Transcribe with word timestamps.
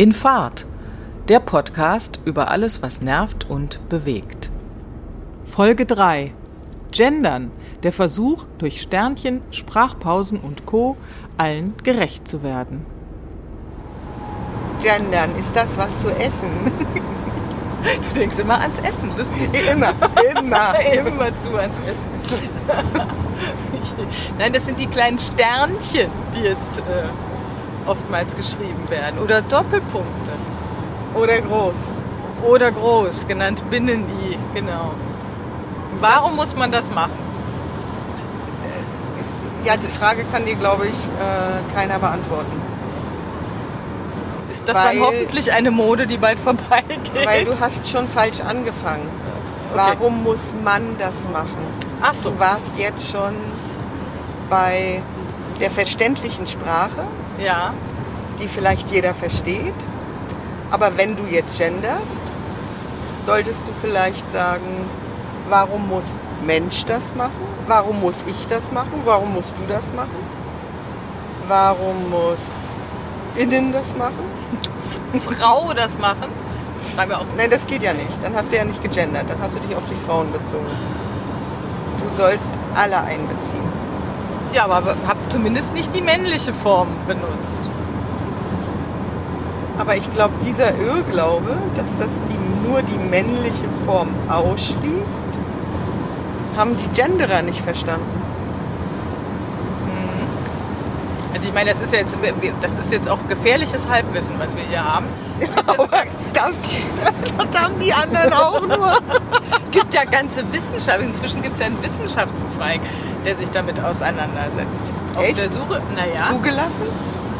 In 0.00 0.14
Fahrt, 0.14 0.64
der 1.28 1.40
Podcast 1.40 2.20
über 2.24 2.50
alles, 2.50 2.82
was 2.82 3.02
nervt 3.02 3.50
und 3.50 3.86
bewegt. 3.90 4.48
Folge 5.44 5.84
3. 5.84 6.32
Gendern, 6.90 7.50
der 7.82 7.92
Versuch, 7.92 8.46
durch 8.56 8.80
Sternchen, 8.80 9.42
Sprachpausen 9.50 10.40
und 10.40 10.64
Co. 10.64 10.96
allen 11.36 11.74
gerecht 11.84 12.26
zu 12.26 12.42
werden. 12.42 12.86
Gendern, 14.80 15.36
ist 15.36 15.54
das 15.54 15.76
was 15.76 16.00
zu 16.00 16.08
essen? 16.08 16.48
Du 17.82 18.18
denkst 18.18 18.38
immer 18.38 18.58
ans 18.58 18.80
Essen, 18.80 19.10
lustig. 19.18 19.50
Immer, 19.70 19.92
immer. 20.38 20.80
immer 20.94 21.36
zu 21.36 21.54
ans 21.56 21.76
Essen. 21.78 22.48
Nein, 24.38 24.52
das 24.54 24.64
sind 24.64 24.80
die 24.80 24.86
kleinen 24.86 25.18
Sternchen, 25.18 26.10
die 26.34 26.40
jetzt 26.40 26.78
äh, 26.78 27.04
oftmals 27.90 28.34
geschrieben 28.36 28.88
werden. 28.88 29.18
Oder 29.18 29.42
Doppelpunkte. 29.42 30.32
Oder 31.14 31.40
groß. 31.40 31.76
Oder 32.46 32.70
groß, 32.72 33.26
genannt 33.26 33.68
Binnen-I, 33.68 34.38
genau. 34.54 34.92
Warum 36.00 36.36
muss 36.36 36.54
man 36.56 36.70
das 36.72 36.90
machen? 36.90 37.18
Ja, 39.64 39.76
die 39.76 39.88
Frage 39.88 40.24
kann 40.32 40.46
dir, 40.46 40.54
glaube 40.54 40.86
ich, 40.86 40.92
äh, 40.94 41.74
keiner 41.76 41.98
beantworten. 41.98 42.62
Ist 44.50 44.66
das 44.66 44.74
dann 44.74 44.86
Weil- 44.86 45.00
hoffentlich 45.00 45.52
eine 45.52 45.70
Mode, 45.70 46.06
die 46.06 46.16
bald 46.16 46.38
vorbeigeht? 46.40 47.12
Weil 47.26 47.44
du 47.44 47.58
hast 47.60 47.86
schon 47.88 48.08
falsch 48.08 48.40
angefangen. 48.40 49.08
Warum 49.74 50.22
muss 50.22 50.52
man 50.64 50.82
das 50.98 51.14
machen? 51.32 51.66
Ach 52.00 52.14
so. 52.14 52.30
Du 52.30 52.40
warst 52.40 52.72
jetzt 52.78 53.10
schon 53.10 53.34
bei 54.48 55.02
der 55.60 55.70
verständlichen 55.70 56.46
Sprache, 56.46 57.04
Ja, 57.40 57.72
die 58.38 58.48
vielleicht 58.48 58.90
jeder 58.90 59.14
versteht. 59.14 59.74
Aber 60.70 60.96
wenn 60.96 61.16
du 61.16 61.24
jetzt 61.24 61.58
genderst, 61.58 62.22
solltest 63.22 63.62
du 63.66 63.72
vielleicht 63.80 64.30
sagen, 64.30 64.88
warum 65.48 65.88
muss 65.88 66.04
Mensch 66.44 66.84
das 66.84 67.14
machen? 67.14 67.32
Warum 67.66 68.00
muss 68.00 68.24
ich 68.26 68.46
das 68.46 68.70
machen? 68.72 69.02
Warum 69.04 69.34
musst 69.34 69.54
du 69.56 69.72
das 69.72 69.92
machen? 69.92 70.10
Warum 71.48 72.10
muss 72.10 72.38
innen 73.36 73.72
das 73.72 73.96
machen? 73.96 74.24
Frau 75.20 75.72
das 75.72 75.98
machen. 75.98 76.30
Schreiben 76.94 77.10
wir 77.10 77.18
auch. 77.18 77.26
Nein, 77.36 77.50
das 77.50 77.66
geht 77.66 77.82
ja 77.82 77.92
nicht. 77.92 78.22
Dann 78.22 78.34
hast 78.34 78.52
du 78.52 78.56
ja 78.56 78.64
nicht 78.64 78.82
gegendert. 78.82 79.28
Dann 79.28 79.40
hast 79.40 79.56
du 79.56 79.60
dich 79.60 79.76
auf 79.76 79.84
die 79.90 80.06
Frauen 80.06 80.30
bezogen. 80.32 80.66
Du 81.98 82.16
sollst 82.16 82.50
alle 82.74 83.00
einbeziehen. 83.00 83.79
Ja, 84.52 84.64
aber 84.64 84.96
hab 85.06 85.32
zumindest 85.32 85.72
nicht 85.74 85.94
die 85.94 86.00
männliche 86.00 86.52
Form 86.52 86.88
benutzt. 87.06 87.60
Aber 89.78 89.96
ich 89.96 90.10
glaube, 90.12 90.34
dieser 90.44 90.76
Irrglaube, 90.78 91.56
dass 91.74 91.90
das 91.98 92.10
die, 92.28 92.68
nur 92.68 92.82
die 92.82 92.98
männliche 92.98 93.68
Form 93.86 94.14
ausschließt, 94.28 95.26
haben 96.56 96.76
die 96.76 96.88
Genderer 96.88 97.42
nicht 97.42 97.60
verstanden. 97.60 98.20
Also 101.32 101.48
ich 101.48 101.54
meine, 101.54 101.70
das 101.70 101.80
ist 101.80 101.92
jetzt, 101.92 102.18
das 102.60 102.76
ist 102.76 102.92
jetzt 102.92 103.08
auch 103.08 103.18
gefährliches 103.28 103.88
Halbwissen, 103.88 104.34
was 104.38 104.56
wir 104.56 104.64
hier 104.64 104.84
haben. 104.84 105.06
Aber 105.66 105.88
das, 106.34 106.58
das 107.38 107.62
haben 107.62 107.78
die 107.78 107.92
anderen 107.92 108.32
auch 108.32 108.60
nur. 108.60 108.92
Es 108.92 109.70
gibt 109.70 109.94
ja 109.94 110.04
ganze 110.04 110.42
Wissenschaft. 110.52 111.00
Inzwischen 111.00 111.40
gibt 111.40 111.54
es 111.54 111.60
ja 111.60 111.66
einen 111.66 111.82
Wissenschaftszweig, 111.82 112.80
der 113.24 113.34
sich 113.34 113.50
damit 113.50 113.80
auseinandersetzt. 113.80 114.92
Auf 115.14 115.24
Echt? 115.24 115.38
der 115.38 115.50
Suche, 115.50 115.82
naja, 115.94 116.24
Zugelassen? 116.28 116.86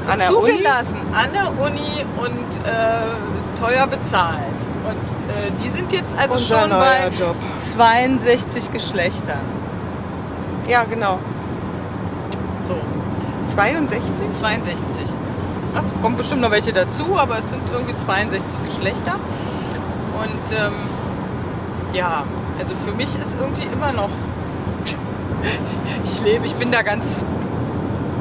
An 0.08 0.18
der 0.18 0.28
zugelassen 0.28 0.98
an 1.12 1.32
der 1.32 1.48
Uni 1.62 2.04
und 2.16 2.66
äh, 2.66 3.60
teuer 3.60 3.86
bezahlt. 3.86 4.40
Und 4.84 5.06
äh, 5.28 5.62
die 5.62 5.68
sind 5.68 5.92
jetzt 5.92 6.16
also 6.18 6.34
Unser 6.36 6.60
schon 6.60 6.70
bei 6.70 7.08
Job. 7.16 7.36
62 7.58 8.70
Geschlechtern. 8.72 9.38
Uni? 10.64 10.72
Ja, 10.72 10.84
genau. 10.84 11.18
So, 12.66 12.74
62? 13.54 14.00
62. 14.40 15.02
Ach, 15.76 15.82
Es 15.82 16.02
kommt 16.02 16.16
bestimmt 16.16 16.40
noch 16.40 16.50
welche 16.50 16.72
dazu, 16.72 17.16
aber 17.18 17.38
es 17.38 17.50
sind 17.50 17.62
irgendwie 17.72 17.94
62 17.96 18.48
Geschlechter. 18.66 19.14
Und 20.14 20.56
ähm, 20.56 20.72
ja, 21.92 22.24
also 22.58 22.74
für 22.76 22.92
mich 22.92 23.16
ist 23.18 23.36
irgendwie 23.40 23.66
immer 23.72 23.92
noch. 23.92 24.10
Ich 26.04 26.22
lebe, 26.22 26.46
ich 26.46 26.54
bin 26.54 26.70
da 26.72 26.82
ganz 26.82 27.24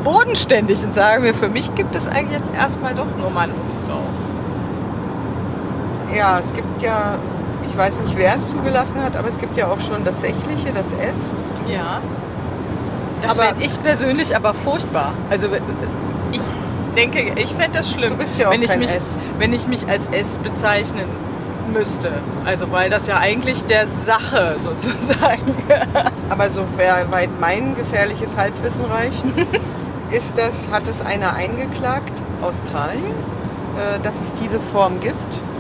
bodenständig 0.04 0.84
und 0.84 0.96
sage 0.96 1.22
mir, 1.22 1.34
für 1.34 1.50
mich 1.50 1.74
gibt 1.76 1.96
es 1.96 2.08
eigentlich 2.08 2.40
jetzt 2.40 2.54
erstmal 2.54 2.96
doch 2.96 3.08
nur 3.18 3.30
Mann 3.30 3.52
und 3.52 3.88
Frau. 3.88 4.02
Ja, 6.16 6.40
es 6.40 6.54
gibt 6.54 6.82
ja, 6.82 7.18
ich 7.70 7.78
weiß 7.78 8.00
nicht, 8.00 8.18
wer 8.18 8.36
es 8.36 8.50
zugelassen 8.50 9.02
hat, 9.04 9.16
aber 9.16 9.30
es 9.30 9.38
gibt 9.38 9.58
ja 9.58 9.68
auch 9.68 9.80
schon 9.80 10.04
das 10.04 10.22
Sächliche, 10.22 10.72
das 10.74 10.88
S. 10.94 11.36
Ja. 11.68 12.02
Das 13.22 13.38
fände 13.38 13.64
ich 13.64 13.82
persönlich 13.84 14.36
aber 14.36 14.54
furchtbar. 14.54 15.14
Also 15.30 15.48
ich 16.32 16.42
denke, 16.96 17.34
ich 17.36 17.54
fände 17.54 17.78
das 17.78 17.92
schlimm, 17.92 18.14
wenn, 18.50 18.64
ich 18.64 18.76
mich, 18.78 18.96
S. 18.96 19.18
wenn 19.38 19.54
ich 19.54 19.68
mich 19.68 19.88
als 19.88 20.08
S 20.08 20.40
bezeichnen 20.40 21.08
müsste. 21.72 22.12
Also 22.46 22.72
weil 22.72 22.90
das 22.90 23.08
ja 23.08 23.18
eigentlich 23.18 23.66
der 23.66 23.88
Sache 23.88 24.56
sozusagen. 24.60 25.56
Aber 26.30 26.50
so 26.50 26.64
weit 26.78 27.40
mein 27.40 27.76
gefährliches 27.76 28.36
Halbwissen 28.38 28.86
reicht, 28.86 29.24
ist 30.12 30.38
das, 30.38 30.68
hat 30.72 30.88
es 30.88 31.02
einer 31.06 31.34
eingeklagt, 31.34 32.14
Australien, 32.42 33.14
äh, 33.78 34.00
dass 34.02 34.16
es 34.16 34.34
diese 34.42 34.60
Form 34.60 35.00
gibt. 35.00 35.16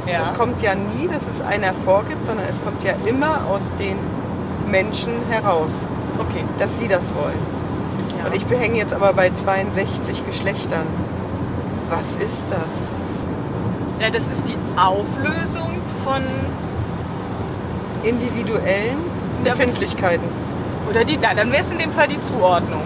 Ja. 0.05 0.19
Das 0.19 0.33
kommt 0.33 0.61
ja 0.61 0.73
nie, 0.75 1.07
dass 1.07 1.23
es 1.27 1.41
einer 1.41 1.73
vorgibt, 1.85 2.25
sondern 2.25 2.47
es 2.49 2.59
kommt 2.63 2.83
ja 2.83 2.93
immer 3.05 3.45
aus 3.47 3.61
den 3.79 3.97
Menschen 4.69 5.13
heraus, 5.29 5.71
Okay. 6.17 6.43
dass 6.57 6.79
sie 6.79 6.87
das 6.87 7.13
wollen. 7.15 7.39
Ja. 8.17 8.25
Und 8.27 8.35
ich 8.35 8.45
behänge 8.45 8.77
jetzt 8.77 8.93
aber 8.93 9.13
bei 9.13 9.29
62 9.29 10.25
Geschlechtern. 10.25 10.85
Was 11.89 12.15
ist 12.23 12.45
das? 12.49 12.89
ja, 14.01 14.09
das 14.09 14.27
ist 14.29 14.47
die 14.47 14.55
Auflösung 14.77 15.78
von 16.03 16.23
Individuellen 18.03 18.97
Befindlichkeiten. 19.43 20.27
oder 20.89 21.03
die, 21.03 21.17
na, 21.21 21.33
dann 21.33 21.51
wäre 21.51 21.63
es 21.63 21.71
in 21.71 21.77
dem 21.79 21.91
Fall 21.91 22.07
die 22.07 22.21
Zuordnung 22.21 22.81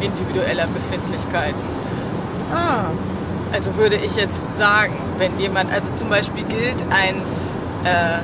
individueller 0.00 0.66
Befindlichkeiten. 0.66 1.60
Ah, 2.52 2.90
Also 3.52 3.76
würde 3.76 3.96
ich 3.96 4.16
jetzt 4.16 4.56
sagen, 4.56 4.94
wenn 5.18 5.38
jemand, 5.38 5.72
also 5.72 5.94
zum 5.94 6.08
Beispiel 6.08 6.44
gilt 6.44 6.84
ein, 6.90 7.16
äh, 7.84 8.18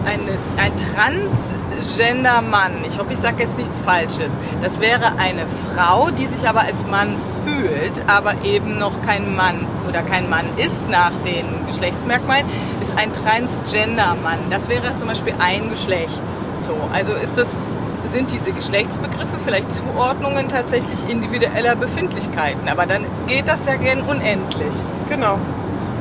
eine, 0.00 0.38
ein 0.56 0.72
Transgender-Mann, 0.76 2.84
ich 2.86 2.98
hoffe, 2.98 3.12
ich 3.12 3.18
sage 3.18 3.42
jetzt 3.42 3.58
nichts 3.58 3.80
Falsches, 3.80 4.38
das 4.62 4.80
wäre 4.80 5.18
eine 5.18 5.46
Frau, 5.74 6.10
die 6.10 6.26
sich 6.26 6.48
aber 6.48 6.62
als 6.62 6.86
Mann 6.86 7.16
fühlt, 7.44 8.00
aber 8.06 8.44
eben 8.44 8.78
noch 8.78 9.02
kein 9.02 9.34
Mann 9.34 9.66
oder 9.88 10.02
kein 10.02 10.28
Mann 10.28 10.46
ist 10.56 10.88
nach 10.90 11.12
den 11.24 11.66
Geschlechtsmerkmalen, 11.66 12.46
ist 12.80 12.96
ein 12.96 13.12
Transgender-Mann. 13.12 14.38
Das 14.50 14.68
wäre 14.68 14.94
zum 14.96 15.08
Beispiel 15.08 15.34
ein 15.38 15.70
Geschlecht. 15.70 16.22
So, 16.66 16.76
also 16.92 17.14
ist 17.14 17.38
das, 17.38 17.58
sind 18.06 18.30
diese 18.30 18.52
Geschlechtsbegriffe 18.52 19.38
vielleicht 19.44 19.72
Zuordnungen 19.72 20.48
tatsächlich 20.48 21.08
individueller 21.08 21.76
Befindlichkeiten, 21.76 22.68
aber 22.68 22.86
dann 22.86 23.06
geht 23.26 23.48
das 23.48 23.66
ja 23.66 23.76
gern 23.76 24.02
unendlich. 24.02 24.74
genau. 25.08 25.38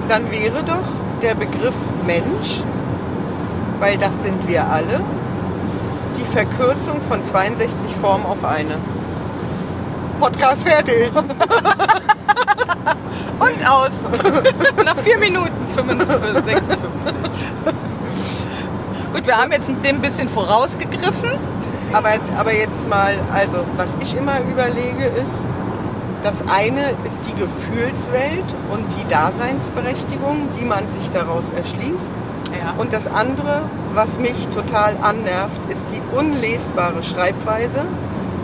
Dann 0.07 0.31
wäre 0.31 0.63
doch 0.63 0.87
der 1.21 1.35
Begriff 1.35 1.75
Mensch, 2.05 2.63
weil 3.81 3.97
das 3.97 4.21
sind 4.21 4.47
wir 4.47 4.65
alle, 4.65 5.01
die 6.15 6.23
Verkürzung 6.23 7.01
von 7.09 7.25
62 7.25 7.95
Formen 7.99 8.25
auf 8.27 8.45
eine. 8.45 8.77
Podcast 10.19 10.67
fertig. 10.67 11.11
Und 13.39 13.67
aus. 13.67 14.03
Nach 14.85 14.97
vier 14.97 15.17
Minuten 15.17 15.67
55, 15.75 16.45
56. 16.45 16.75
Gut, 19.13 19.25
wir 19.25 19.35
haben 19.35 19.51
jetzt 19.51 19.67
dem 19.67 19.83
ein 19.83 20.01
bisschen 20.01 20.29
vorausgegriffen. 20.29 21.31
Aber, 21.91 22.11
aber 22.37 22.53
jetzt 22.53 22.87
mal, 22.87 23.15
also 23.33 23.65
was 23.77 23.89
ich 23.99 24.15
immer 24.15 24.39
überlege 24.41 25.05
ist, 25.05 25.43
das 26.21 26.43
eine 26.47 26.91
ist 27.03 27.25
die 27.27 27.33
Gefühlswelt 27.33 28.55
und 28.71 28.85
die 28.95 29.07
Daseinsberechtigung, 29.07 30.49
die 30.59 30.65
man 30.65 30.87
sich 30.87 31.09
daraus 31.09 31.45
erschließt. 31.57 32.13
Und 32.77 32.93
das 32.93 33.07
andere, 33.07 33.63
was 33.93 34.19
mich 34.19 34.47
total 34.53 34.97
annervt, 35.01 35.71
ist 35.71 35.87
die 35.91 36.01
unlesbare 36.15 37.03
Schreibweise, 37.03 37.85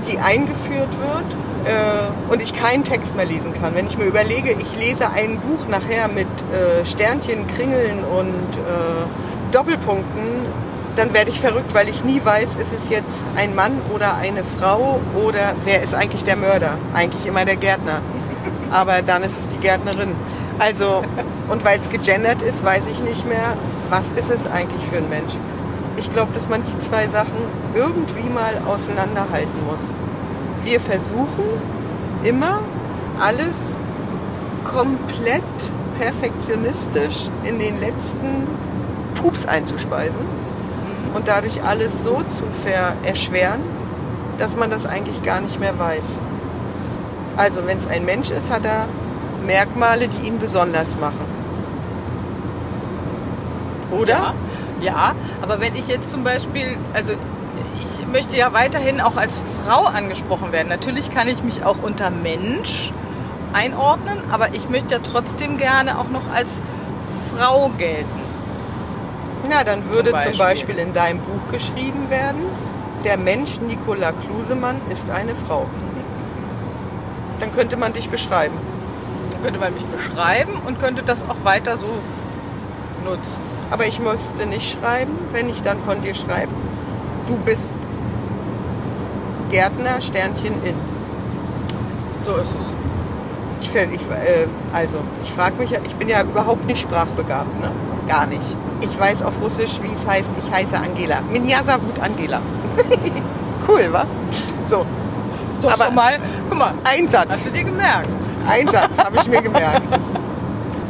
die 0.09 0.19
eingeführt 0.19 0.89
wird 0.99 1.37
äh, 1.65 2.31
und 2.31 2.41
ich 2.41 2.53
keinen 2.53 2.83
Text 2.83 3.15
mehr 3.15 3.25
lesen 3.25 3.53
kann. 3.53 3.75
Wenn 3.75 3.87
ich 3.87 3.97
mir 3.97 4.05
überlege, 4.05 4.51
ich 4.51 4.77
lese 4.77 5.09
ein 5.09 5.39
Buch 5.39 5.67
nachher 5.67 6.07
mit 6.07 6.27
äh, 6.27 6.85
Sternchen, 6.85 7.47
Kringeln 7.47 8.03
und 8.03 8.57
äh, 8.57 9.51
Doppelpunkten, 9.51 10.45
dann 10.95 11.13
werde 11.13 11.29
ich 11.29 11.39
verrückt, 11.39 11.73
weil 11.73 11.89
ich 11.89 12.03
nie 12.03 12.21
weiß, 12.23 12.55
ist 12.55 12.73
es 12.73 12.89
jetzt 12.89 13.25
ein 13.35 13.55
Mann 13.55 13.81
oder 13.93 14.15
eine 14.15 14.43
Frau 14.43 14.99
oder 15.15 15.53
wer 15.63 15.83
ist 15.83 15.93
eigentlich 15.93 16.23
der 16.23 16.35
Mörder? 16.35 16.77
Eigentlich 16.93 17.25
immer 17.27 17.45
der 17.45 17.55
Gärtner. 17.55 18.01
Aber 18.71 19.01
dann 19.03 19.23
ist 19.23 19.39
es 19.39 19.47
die 19.49 19.57
Gärtnerin. 19.57 20.15
Also, 20.59 21.03
und 21.49 21.63
weil 21.63 21.79
es 21.79 21.89
gegendert 21.89 22.41
ist, 22.41 22.65
weiß 22.65 22.87
ich 22.91 22.99
nicht 23.01 23.27
mehr, 23.27 23.55
was 23.89 24.11
ist 24.13 24.29
es 24.29 24.47
eigentlich 24.47 24.83
für 24.85 24.97
ein 24.97 25.09
Mensch. 25.09 25.33
Ich 25.97 26.11
glaube, 26.11 26.31
dass 26.33 26.47
man 26.49 26.63
die 26.63 26.77
zwei 26.79 27.07
Sachen 27.07 27.37
irgendwie 27.73 28.29
mal 28.29 28.61
auseinanderhalten 28.67 29.65
muss. 29.65 29.93
Wir 30.63 30.79
versuchen 30.79 31.43
immer 32.23 32.61
alles 33.19 33.57
komplett 34.63 35.43
perfektionistisch 35.99 37.29
in 37.43 37.59
den 37.59 37.79
letzten 37.79 38.47
Pups 39.15 39.47
einzuspeisen 39.47 40.21
und 41.15 41.27
dadurch 41.27 41.63
alles 41.63 42.03
so 42.03 42.21
zu 42.29 42.43
erschweren, 43.03 43.61
dass 44.37 44.55
man 44.55 44.69
das 44.69 44.85
eigentlich 44.85 45.23
gar 45.23 45.41
nicht 45.41 45.59
mehr 45.59 45.79
weiß. 45.79 46.21
Also 47.37 47.65
wenn 47.65 47.77
es 47.77 47.87
ein 47.87 48.05
Mensch 48.05 48.29
ist, 48.29 48.51
hat 48.51 48.65
er 48.65 48.87
Merkmale, 49.45 50.07
die 50.07 50.27
ihn 50.27 50.37
besonders 50.37 50.99
machen. 50.99 51.36
Oder? 53.91 54.13
Ja, 54.13 54.33
ja, 54.81 55.15
aber 55.41 55.59
wenn 55.59 55.75
ich 55.75 55.87
jetzt 55.87 56.11
zum 56.11 56.23
Beispiel, 56.23 56.77
also 56.93 57.13
ich 57.81 58.05
möchte 58.07 58.37
ja 58.37 58.53
weiterhin 58.53 59.01
auch 59.01 59.17
als 59.17 59.39
Frau 59.63 59.85
angesprochen 59.85 60.51
werden. 60.51 60.69
Natürlich 60.69 61.11
kann 61.11 61.27
ich 61.27 61.43
mich 61.43 61.63
auch 61.63 61.77
unter 61.81 62.09
Mensch 62.09 62.91
einordnen, 63.53 64.19
aber 64.31 64.53
ich 64.53 64.69
möchte 64.69 64.95
ja 64.95 65.01
trotzdem 65.01 65.57
gerne 65.57 65.99
auch 65.99 66.09
noch 66.09 66.31
als 66.33 66.61
Frau 67.35 67.69
gelten. 67.77 68.27
Na, 69.49 69.63
dann 69.63 69.87
würde 69.89 70.09
zum 70.09 70.13
Beispiel. 70.13 70.33
zum 70.33 70.45
Beispiel 70.45 70.77
in 70.77 70.93
deinem 70.93 71.19
Buch 71.19 71.51
geschrieben 71.51 72.09
werden, 72.09 72.41
der 73.03 73.17
Mensch 73.17 73.59
Nicola 73.61 74.11
Klusemann 74.11 74.81
ist 74.89 75.09
eine 75.09 75.35
Frau. 75.35 75.67
Dann 77.39 77.53
könnte 77.53 77.77
man 77.77 77.93
dich 77.93 78.09
beschreiben. 78.09 78.57
Dann 79.31 79.43
könnte 79.43 79.59
man 79.59 79.73
mich 79.73 79.85
beschreiben 79.85 80.53
und 80.65 80.79
könnte 80.79 81.03
das 81.03 81.23
auch 81.23 81.43
weiter 81.43 81.77
so 81.77 81.87
nutzen. 83.05 83.46
Aber 83.69 83.85
ich 83.85 83.99
musste 83.99 84.45
nicht 84.45 84.77
schreiben, 84.79 85.17
wenn 85.31 85.49
ich 85.49 85.61
dann 85.61 85.79
von 85.81 86.01
dir 86.01 86.15
schreibe, 86.15 86.53
du 87.27 87.37
bist 87.37 87.71
Gärtner 89.49 90.01
Sternchen 90.01 90.53
in. 90.63 90.75
So 92.25 92.35
ist 92.35 92.55
es. 92.59 92.73
Ich, 93.61 93.73
ich, 93.73 94.01
äh, 94.11 94.47
also, 94.73 94.99
ich 95.23 95.31
frage 95.31 95.55
mich, 95.57 95.71
ich 95.71 95.95
bin 95.95 96.09
ja 96.09 96.21
überhaupt 96.21 96.65
nicht 96.65 96.81
sprachbegabt, 96.81 97.59
ne? 97.59 97.71
Gar 98.07 98.27
nicht. 98.27 98.55
Ich 98.81 98.99
weiß 98.99 99.23
auf 99.23 99.41
Russisch, 99.41 99.79
wie 99.81 99.93
es 99.93 100.05
heißt, 100.05 100.29
ich 100.37 100.51
heiße 100.53 100.77
Angela. 100.77 101.21
Minjasa 101.21 101.81
Wut 101.81 101.99
Angela. 101.99 102.41
cool, 103.67 103.91
wa? 103.91 104.05
So. 104.67 104.85
Ist 105.49 105.63
doch 105.63 105.73
Aber 105.73 105.85
schon 105.85 105.95
mal, 105.95 106.17
guck 106.49 106.57
mal. 106.57 106.73
Ein 106.83 107.07
Satz. 107.07 107.29
Hast 107.29 107.47
du 107.47 107.49
dir 107.49 107.63
gemerkt? 107.63 108.09
Ein 108.47 108.67
Satz 108.67 108.97
habe 108.97 109.17
ich 109.17 109.27
mir 109.27 109.41
gemerkt. 109.41 109.87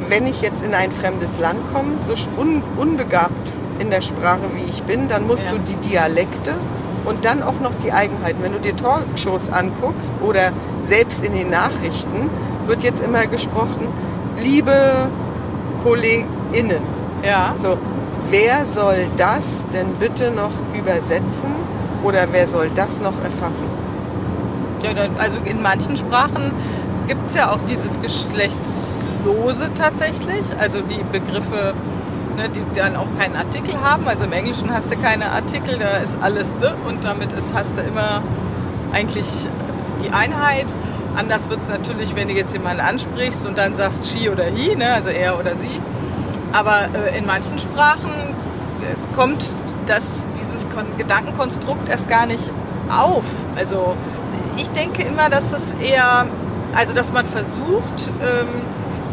Wenn 0.10 0.26
ich 0.26 0.42
jetzt 0.42 0.64
in 0.64 0.74
ein 0.74 0.92
fremdes 0.92 1.40
Land 1.40 1.60
komme, 1.74 1.94
so 2.08 2.14
un 2.40 2.64
unbegabt 2.78 3.54
in 3.80 3.90
der 3.90 4.02
Sprache 4.02 4.50
wie 4.56 4.70
ich 4.70 4.84
bin, 4.84 5.08
dann 5.08 5.28
musst 5.28 5.46
ja. 5.46 5.52
du 5.52 5.60
die 5.60 5.76
Dialekte 5.76 6.56
und 7.06 7.26
dann 7.26 7.44
auch 7.44 7.60
noch 7.62 7.74
die 7.84 7.92
Eigenheiten. 7.92 8.42
Wenn 8.42 8.54
du 8.54 8.60
dir 8.60 8.76
Talkshows 8.76 9.50
anguckst 9.50 10.14
oder 10.24 10.52
selbst 10.82 11.24
in 11.24 11.34
den 11.34 11.50
Nachrichten, 11.50 12.30
wird 12.66 12.84
jetzt 12.84 13.02
immer 13.02 13.28
gesprochen, 13.28 13.88
liebe 14.38 14.74
KollegInnen. 15.84 16.82
Ja. 17.24 17.56
So, 17.58 17.78
wer 18.30 18.66
soll 18.66 19.08
das 19.18 19.66
denn 19.74 19.94
bitte 20.00 20.32
noch 20.32 20.52
übersetzen 20.74 21.56
oder 22.04 22.28
wer 22.32 22.48
soll 22.48 22.70
das 22.74 23.00
noch 23.00 23.22
erfassen? 23.24 23.66
Ja, 24.84 24.92
also 25.18 25.40
in 25.44 25.62
manchen 25.62 25.98
Sprachen 25.98 26.52
gibt 27.08 27.30
es 27.30 27.36
ja 27.36 27.52
auch 27.52 27.62
dieses 27.68 28.00
Geschlechtslose 29.28 29.74
tatsächlich, 29.74 30.46
also 30.58 30.82
die 30.82 31.04
Begriffe, 31.12 31.74
ne, 32.38 32.50
die 32.50 32.64
dann 32.74 32.96
auch 32.96 33.08
keinen 33.18 33.36
Artikel 33.36 33.82
haben. 33.82 34.08
Also 34.08 34.26
im 34.26 34.32
Englischen 34.32 34.74
hast 34.74 34.90
du 34.92 34.96
keine 34.98 35.32
Artikel, 35.32 35.78
da 35.80 35.98
ist 35.98 36.18
alles 36.22 36.54
the 36.62 36.70
und 36.88 37.04
damit 37.04 37.34
ist, 37.34 37.54
hast 37.54 37.78
du 37.78 37.82
immer 37.82 38.22
eigentlich 38.94 39.28
die 40.04 40.10
Einheit. 40.12 40.74
Anders 41.16 41.50
wird 41.50 41.62
es 41.62 41.68
natürlich, 41.68 42.16
wenn 42.16 42.28
du 42.28 42.36
jetzt 42.36 42.54
jemanden 42.54 42.82
ansprichst 42.82 43.46
und 43.46 43.58
dann 43.58 43.76
sagst 43.76 44.12
she 44.12 44.30
oder 44.30 44.46
he, 44.46 44.76
ne, 44.76 44.94
also 44.94 45.10
er 45.10 45.40
oder 45.40 45.56
sie. 45.56 45.82
Aber 46.54 46.88
äh, 46.94 47.18
in 47.18 47.26
manchen 47.26 47.60
Sprachen 47.60 48.12
äh, 48.12 49.16
kommt 49.16 49.44
das, 49.88 50.28
dieses 50.40 50.68
Kon 50.70 50.86
Gedankenkonstrukt 50.98 51.90
erst 51.90 52.08
gar 52.08 52.26
nicht 52.26 52.52
auf. 52.90 53.26
Also 53.58 53.96
ich 54.56 54.70
denke 54.70 55.04
immer, 55.04 55.30
dass 55.30 55.52
es 55.54 55.74
eher, 55.74 56.28
also 56.76 56.94
dass 56.94 57.12
man 57.12 57.26
versucht, 57.26 58.12
ähm, 58.22 58.48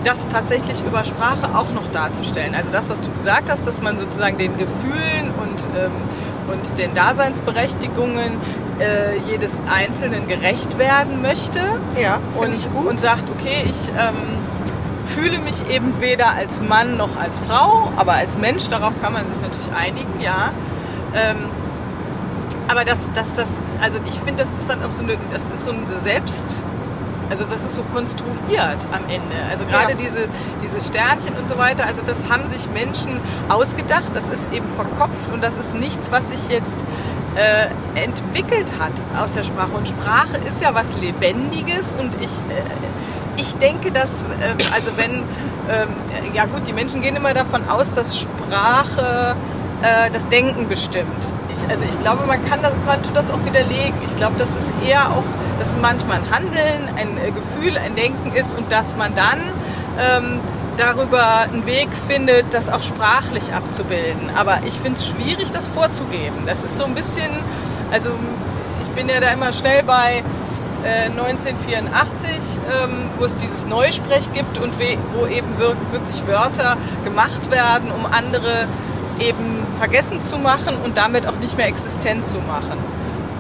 das 0.05 0.29
tatsächlich 0.29 0.83
über 0.85 1.05
Sprache 1.05 1.55
auch 1.55 1.71
noch 1.73 1.89
darzustellen. 1.89 2.55
Also 2.55 2.71
das, 2.71 2.89
was 2.89 3.01
du 3.01 3.11
gesagt 3.11 3.51
hast, 3.51 3.67
dass 3.67 3.81
man 3.81 3.99
sozusagen 3.99 4.39
den 4.39 4.57
Gefühlen 4.57 5.31
und, 5.41 5.67
ähm, 5.77 5.93
und 6.53 6.79
den 6.79 6.95
Daseinsberechtigungen 6.95 8.33
äh, 8.81 9.19
jedes 9.31 9.59
Einzelnen 9.73 10.27
gerecht 10.27 10.79
werden 10.79 11.23
möchte. 11.23 11.61
Ja, 12.01 12.21
und, 12.37 12.55
ich 12.55 12.71
gut. 12.71 12.87
und 12.87 13.01
sagt, 13.01 13.25
okay, 13.31 13.65
ich 13.67 13.89
ähm, 13.99 14.15
fühle 15.07 15.39
mich 15.39 15.69
eben 15.69 16.01
weder 16.01 16.33
als 16.33 16.61
Mann 16.61 16.97
noch 16.97 17.17
als 17.17 17.39
Frau, 17.39 17.93
aber 17.97 18.13
als 18.13 18.39
Mensch, 18.39 18.69
darauf 18.69 18.93
kann 19.01 19.13
man 19.13 19.27
sich 19.29 19.41
natürlich 19.41 19.73
einigen, 19.73 20.21
ja. 20.21 20.53
Ähm, 21.15 21.37
aber 22.67 22.85
das, 22.85 23.07
das, 23.15 23.33
das, 23.35 23.49
also 23.81 23.99
ich 24.07 24.19
finde, 24.21 24.45
das 24.45 24.49
ist 24.57 24.69
dann 24.69 24.83
auch 24.83 24.91
so 24.91 25.03
eine, 25.03 25.19
das 25.31 25.49
ist 25.49 25.65
so 25.65 25.71
ein 25.71 25.85
Selbst, 26.03 26.65
also 27.31 27.45
das 27.45 27.65
ist 27.65 27.75
so 27.75 27.83
konstruiert 27.85 28.87
am 28.93 29.05
Ende. 29.09 29.37
Also 29.51 29.65
gerade 29.65 29.93
ja. 29.93 29.97
diese, 29.97 30.29
diese 30.63 30.81
Sternchen 30.81 31.37
und 31.37 31.49
so 31.49 31.59
weiter, 31.59 31.87
also 31.87 32.03
das 32.05 32.29
haben 32.29 32.49
sich 32.51 32.71
Menschen 32.71 33.21
ausgedacht, 33.49 34.11
das 34.15 34.29
ist 34.29 34.53
eben 34.53 34.69
verkopft 34.71 35.33
und 35.33 35.43
das 35.43 35.57
ist 35.57 35.75
nichts, 35.75 36.11
was 36.11 36.31
sich 36.31 36.49
jetzt 36.49 36.85
äh, 37.37 38.01
entwickelt 38.01 38.79
hat 38.79 38.93
aus 39.21 39.35
der 39.35 39.43
Sprache. 39.43 39.73
Und 39.73 39.89
Sprache 39.89 40.37
ist 40.49 40.61
ja 40.61 40.75
was 40.75 40.97
Lebendiges 40.97 41.95
und 41.95 42.15
ich, 42.21 42.31
äh, 42.31 42.63
ich 43.37 43.55
denke, 43.57 43.91
dass, 43.91 44.23
äh, 44.23 44.55
also 44.73 44.97
wenn, 44.97 45.23
ähm, 45.69 45.89
ja 46.35 46.47
gut, 46.47 46.67
die 46.67 46.73
Menschen 46.73 47.01
gehen 47.01 47.17
immer 47.17 47.35
davon 47.35 47.69
aus, 47.69 47.93
dass 47.95 48.19
Sprache 48.19 49.37
äh, 49.83 50.11
das 50.11 50.27
Denken 50.29 50.69
bestimmt. 50.69 51.33
Ich, 51.55 51.69
also 51.69 51.85
ich 51.85 51.99
glaube, 52.01 52.27
man 52.27 52.45
kann 52.45 52.61
das, 52.63 52.73
könnte 52.87 53.11
das 53.13 53.31
auch 53.31 53.45
widerlegen. 53.45 53.95
Ich 54.05 54.17
glaube, 54.17 54.37
dass 54.39 54.57
es 54.57 54.73
eher 54.87 55.11
auch, 55.11 55.25
dass 55.59 55.77
manchmal 55.81 56.19
ein 56.19 56.31
Handeln, 56.31 56.89
ein 56.97 57.19
äh, 57.19 57.31
Gefühl, 57.31 57.79
ein 57.79 57.95
Denken 57.95 58.33
ist 58.33 58.57
und 58.57 58.71
dass 58.73 58.97
man 58.97 59.15
dann 59.15 59.39
ähm, 59.99 60.41
darüber 60.77 61.41
einen 61.41 61.67
Weg 61.67 61.89
findet, 62.09 62.53
das 62.53 62.69
auch 62.69 62.83
sprachlich 62.83 63.53
abzubilden. 63.53 64.31
Aber 64.35 64.59
ich 64.67 64.75
finde 64.75 64.99
es 64.99 65.07
schwierig, 65.07 65.51
das 65.53 65.69
vorzugeben. 65.69 66.45
Das 66.47 66.65
ist 66.65 66.77
so 66.77 66.85
ein 66.85 66.95
bisschen, 66.95 67.31
also 67.93 68.11
ich 68.83 68.91
bin 68.91 69.09
ja 69.09 69.21
da 69.21 69.29
immer 69.29 69.53
schnell 69.53 69.83
bei 69.85 70.25
1984, 70.85 72.29
äh, 72.29 72.85
ähm, 72.85 73.11
wo 73.19 73.25
es 73.25 73.35
dieses 73.37 73.67
Neusprech 73.67 74.33
gibt 74.33 74.59
und 74.59 74.75
wo 74.79 75.27
eben 75.27 75.59
wirklich 75.59 76.27
Wörter 76.27 76.77
gemacht 77.05 77.51
werden, 77.51 77.91
um 77.91 78.05
andere 78.07 78.67
eben 79.21 79.67
vergessen 79.79 80.21
zu 80.21 80.39
machen 80.39 80.77
und 80.83 80.97
damit 80.97 81.27
auch 81.27 81.37
nicht 81.37 81.57
mehr 81.57 81.67
existent 81.67 82.27
zu 82.27 82.39
machen. 82.39 82.79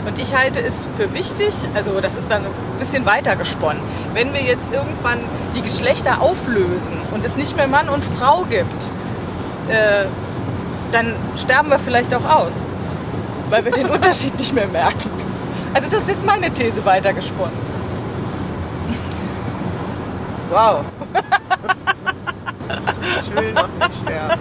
Und 0.06 0.18
ich 0.18 0.36
halte 0.36 0.60
es 0.60 0.86
für 0.96 1.14
wichtig, 1.14 1.54
also 1.74 2.00
das 2.00 2.14
ist 2.14 2.30
dann 2.30 2.44
ein 2.44 2.78
bisschen 2.78 3.06
weiter 3.06 3.36
gesponnen, 3.36 3.82
wenn 4.12 4.34
wir 4.34 4.42
jetzt 4.42 4.70
irgendwann 4.70 5.20
die 5.56 5.62
Geschlechter 5.62 6.20
auflösen 6.20 6.92
und 7.12 7.24
es 7.24 7.36
nicht 7.36 7.56
mehr 7.56 7.66
Mann 7.66 7.88
und 7.88 8.04
Frau 8.04 8.44
gibt, 8.44 8.92
äh, 9.68 10.04
dann 10.92 11.14
sterben 11.36 11.70
wir 11.70 11.78
vielleicht 11.78 12.14
auch 12.14 12.24
aus, 12.24 12.66
weil 13.48 13.64
wir 13.64 13.72
den 13.72 13.86
Unterschied 13.90 14.38
nicht 14.38 14.52
mehr 14.52 14.68
merken. 14.68 15.10
Also 15.72 15.88
das 15.88 16.02
ist 16.02 16.10
jetzt 16.10 16.26
meine 16.26 16.50
These 16.52 16.84
weitergesponnen. 16.84 17.56
Wow. 20.50 20.84
Ich 23.20 23.34
will 23.34 23.52
noch 23.52 23.68
nicht 23.68 24.00
sterben. 24.02 24.40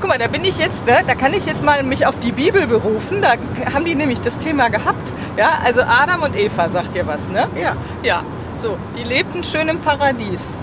Guck 0.00 0.10
mal, 0.10 0.18
da 0.18 0.26
bin 0.26 0.44
ich 0.44 0.58
jetzt, 0.58 0.84
ne, 0.84 1.04
da 1.06 1.14
kann 1.14 1.32
ich 1.32 1.46
jetzt 1.46 1.62
mal 1.62 1.82
mich 1.84 2.06
auf 2.06 2.18
die 2.18 2.32
Bibel 2.32 2.66
berufen. 2.66 3.22
Da 3.22 3.34
haben 3.72 3.84
die 3.84 3.94
nämlich 3.94 4.20
das 4.20 4.36
Thema 4.38 4.68
gehabt. 4.68 5.12
Ja, 5.36 5.60
also 5.64 5.82
Adam 5.82 6.22
und 6.22 6.36
Eva, 6.36 6.68
sagt 6.68 6.94
ihr 6.94 7.06
was, 7.06 7.28
ne? 7.28 7.48
Ja. 7.54 7.76
Ja. 8.02 8.22
So, 8.56 8.76
die 8.98 9.04
lebten 9.04 9.44
schön 9.44 9.68
im 9.68 9.78
Paradies. 9.80 10.56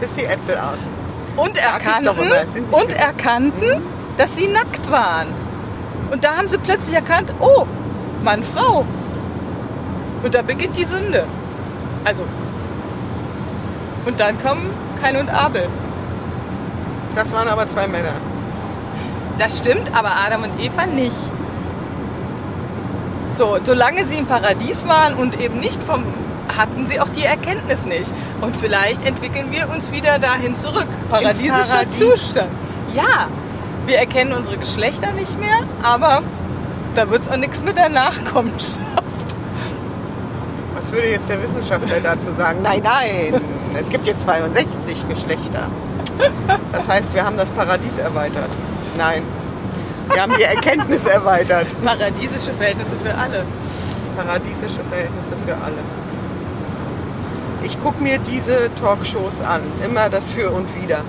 Bis 0.00 0.14
die 0.14 0.24
Äpfel 0.24 0.56
aßen. 0.56 0.90
Und 1.36 1.56
erkannten, 1.56 2.64
und 2.70 2.92
erkannten, 2.92 3.78
mhm. 3.78 3.82
dass 4.16 4.36
sie 4.36 4.48
nackt 4.48 4.90
waren. 4.90 5.28
Und 6.10 6.24
da 6.24 6.36
haben 6.36 6.48
sie 6.48 6.58
plötzlich 6.58 6.94
erkannt, 6.94 7.32
oh, 7.40 7.66
Mann, 8.22 8.42
Frau. 8.42 8.84
Und 10.22 10.34
da 10.34 10.42
beginnt 10.42 10.76
die 10.76 10.84
Sünde. 10.84 11.24
Also. 12.04 12.24
Und 14.04 14.20
dann 14.20 14.42
kommen 14.42 14.70
Kain 15.00 15.16
und 15.16 15.30
Abel. 15.30 15.68
Das 17.14 17.32
waren 17.32 17.48
aber 17.48 17.68
zwei 17.68 17.86
Männer. 17.86 18.14
Das 19.38 19.58
stimmt, 19.58 19.94
aber 19.94 20.12
Adam 20.26 20.44
und 20.44 20.60
Eva 20.60 20.86
nicht. 20.86 21.16
So, 23.34 23.58
solange 23.64 24.06
sie 24.06 24.18
im 24.18 24.26
Paradies 24.26 24.86
waren 24.86 25.14
und 25.14 25.40
eben 25.40 25.60
nicht 25.60 25.82
vom 25.82 26.04
hatten 26.56 26.86
sie 26.86 27.00
auch 27.00 27.08
die 27.08 27.24
Erkenntnis 27.24 27.84
nicht. 27.84 28.12
Und 28.40 28.56
vielleicht 28.56 29.06
entwickeln 29.06 29.50
wir 29.50 29.70
uns 29.70 29.90
wieder 29.90 30.18
dahin 30.18 30.54
zurück. 30.54 30.88
Paradiesischer 31.08 31.64
Paradies. 31.64 31.98
Zustand. 31.98 32.50
Ja, 32.94 33.28
wir 33.86 33.98
erkennen 33.98 34.32
unsere 34.32 34.58
Geschlechter 34.58 35.12
nicht 35.12 35.38
mehr, 35.38 35.60
aber 35.82 36.22
da 36.94 37.10
wird 37.10 37.22
es 37.22 37.28
auch 37.30 37.36
nichts 37.36 37.62
mit 37.62 37.78
der 37.78 37.88
Nachkommenschaft. 37.88 38.80
Was 40.74 40.92
würde 40.92 41.08
jetzt 41.08 41.28
der 41.28 41.42
Wissenschaftler 41.42 42.00
dazu 42.00 42.32
sagen? 42.36 42.58
Nein, 42.62 42.82
nein, 42.82 43.40
es 43.80 43.88
gibt 43.88 44.06
jetzt 44.06 44.22
62 44.22 45.08
Geschlechter. 45.08 45.68
Das 46.72 46.88
heißt, 46.88 47.14
wir 47.14 47.24
haben 47.24 47.36
das 47.36 47.50
Paradies 47.50 47.98
erweitert. 47.98 48.50
Nein, 48.96 49.22
wir 50.12 50.22
haben 50.22 50.34
die 50.36 50.42
Erkenntnis 50.42 51.04
erweitert. 51.06 51.66
Paradiesische 51.84 52.52
Verhältnisse 52.52 52.96
für 52.96 53.14
alle. 53.14 53.44
Paradiesische 54.16 54.82
Verhältnisse 54.84 55.36
für 55.46 55.54
alle. 55.54 55.78
Ich 57.64 57.80
gucke 57.80 58.02
mir 58.02 58.18
diese 58.18 58.74
Talkshows 58.74 59.40
an, 59.40 59.62
immer 59.84 60.10
das 60.10 60.32
Für 60.32 60.50
und 60.50 60.68
Wider. 60.74 61.04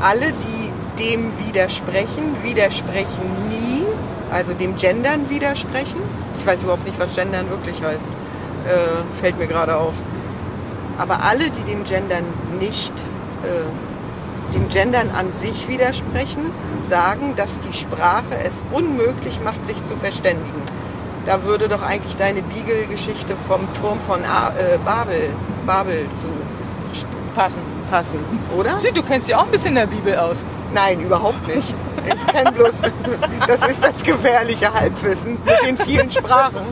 Alle, 0.00 0.32
die 0.32 0.70
dem 1.02 1.32
widersprechen, 1.46 2.36
widersprechen 2.42 3.48
nie, 3.48 3.84
also 4.30 4.52
dem 4.52 4.76
Gendern 4.76 5.30
widersprechen. 5.30 6.00
Ich 6.38 6.46
weiß 6.46 6.64
überhaupt 6.64 6.84
nicht, 6.84 7.00
was 7.00 7.14
Gendern 7.14 7.48
wirklich 7.50 7.82
heißt. 7.82 8.10
Äh, 8.66 9.20
fällt 9.20 9.38
mir 9.38 9.46
gerade 9.46 9.76
auf. 9.76 9.94
Aber 10.98 11.22
alle, 11.22 11.50
die 11.50 11.62
dem 11.62 11.84
Gendern 11.84 12.24
nicht, 12.58 12.92
äh, 13.42 13.87
dem 14.54 14.68
Gendern 14.68 15.10
an 15.10 15.32
sich 15.34 15.68
widersprechen, 15.68 16.50
sagen, 16.88 17.34
dass 17.36 17.58
die 17.58 17.72
Sprache 17.76 18.34
es 18.44 18.54
unmöglich 18.72 19.40
macht, 19.44 19.64
sich 19.66 19.82
zu 19.84 19.96
verständigen. 19.96 20.62
Da 21.24 21.44
würde 21.44 21.68
doch 21.68 21.82
eigentlich 21.82 22.16
deine 22.16 22.42
Beagle-Geschichte 22.42 23.36
vom 23.46 23.60
Turm 23.74 24.00
von 24.00 24.24
A 24.24 24.48
äh, 24.50 24.78
Babel, 24.84 25.30
Babel 25.66 26.06
zu 26.18 26.26
Passen. 27.34 27.60
passen, 27.90 28.18
oder? 28.56 28.80
Sieh, 28.80 28.90
du 28.92 29.02
kennst 29.02 29.28
dich 29.28 29.34
auch 29.36 29.44
ein 29.44 29.50
bisschen 29.50 29.70
in 29.70 29.74
der 29.76 29.86
Bibel 29.86 30.16
aus. 30.16 30.44
Nein, 30.72 31.00
überhaupt 31.00 31.46
nicht. 31.46 31.74
Ich 32.06 32.26
kenne 32.32 32.50
bloß, 32.52 32.80
das 33.46 33.68
ist 33.70 33.84
das 33.84 34.02
gefährliche 34.02 34.72
Halbwissen 34.72 35.38
mit 35.44 35.62
den 35.66 35.76
vielen 35.78 36.10
Sprachen. 36.10 36.62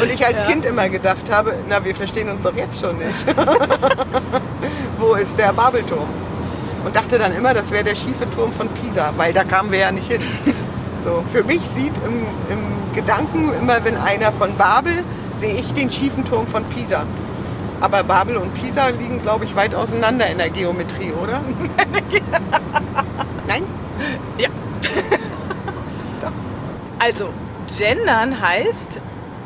Und 0.00 0.10
ich 0.12 0.24
als 0.26 0.40
Ja. 0.40 0.46
Kind 0.46 0.64
immer 0.66 0.88
gedacht 0.88 1.30
habe, 1.32 1.54
na, 1.68 1.82
wir 1.84 1.94
verstehen 1.94 2.28
uns 2.28 2.42
doch 2.42 2.54
jetzt 2.54 2.80
schon 2.80 2.98
nicht. 2.98 3.26
Wo 4.98 5.14
ist 5.14 5.38
der 5.38 5.52
Babelturm? 5.52 6.08
Und 6.84 6.94
dachte 6.94 7.18
dann 7.18 7.34
immer, 7.34 7.52
das 7.54 7.70
wäre 7.70 7.84
der 7.84 7.94
schiefe 7.94 8.28
Turm 8.30 8.52
von 8.52 8.68
Pisa, 8.68 9.12
weil 9.16 9.32
da 9.32 9.44
kamen 9.44 9.72
wir 9.72 9.78
ja 9.80 9.92
nicht 9.92 10.10
hin. 10.10 10.22
So, 11.04 11.22
für 11.30 11.44
mich 11.44 11.60
sieht 11.60 11.92
im, 11.98 12.26
im 12.50 12.92
Gedanken 12.92 13.52
immer, 13.54 13.84
wenn 13.84 13.96
einer 13.96 14.32
von 14.32 14.56
Babel, 14.56 15.04
sehe 15.36 15.54
ich 15.54 15.72
den 15.72 15.88
schiefen 15.88 16.24
Turm 16.24 16.48
von 16.48 16.64
Pisa. 16.64 17.06
Aber 17.80 18.02
Babel 18.02 18.36
und 18.38 18.54
Pisa 18.54 18.88
liegen, 18.88 19.22
glaube 19.22 19.44
ich, 19.44 19.54
weit 19.54 19.72
auseinander 19.76 20.26
in 20.26 20.38
der 20.38 20.50
Geometrie, 20.50 21.12
oder? 21.12 21.42
Nein? 23.46 23.62
Ja. 24.36 24.48
Doch. 26.20 26.32
Also, 26.98 27.28
gendern 27.78 28.40
heißt 28.40 29.00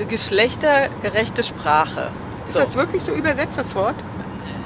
geschlechtergerechte 0.08 1.42
Sprache. 1.42 2.10
Ist 2.46 2.54
So. 2.54 2.60
das 2.60 2.74
wirklich 2.74 3.02
so 3.02 3.12
übersetzt, 3.12 3.58
das 3.58 3.74
Wort? 3.74 3.96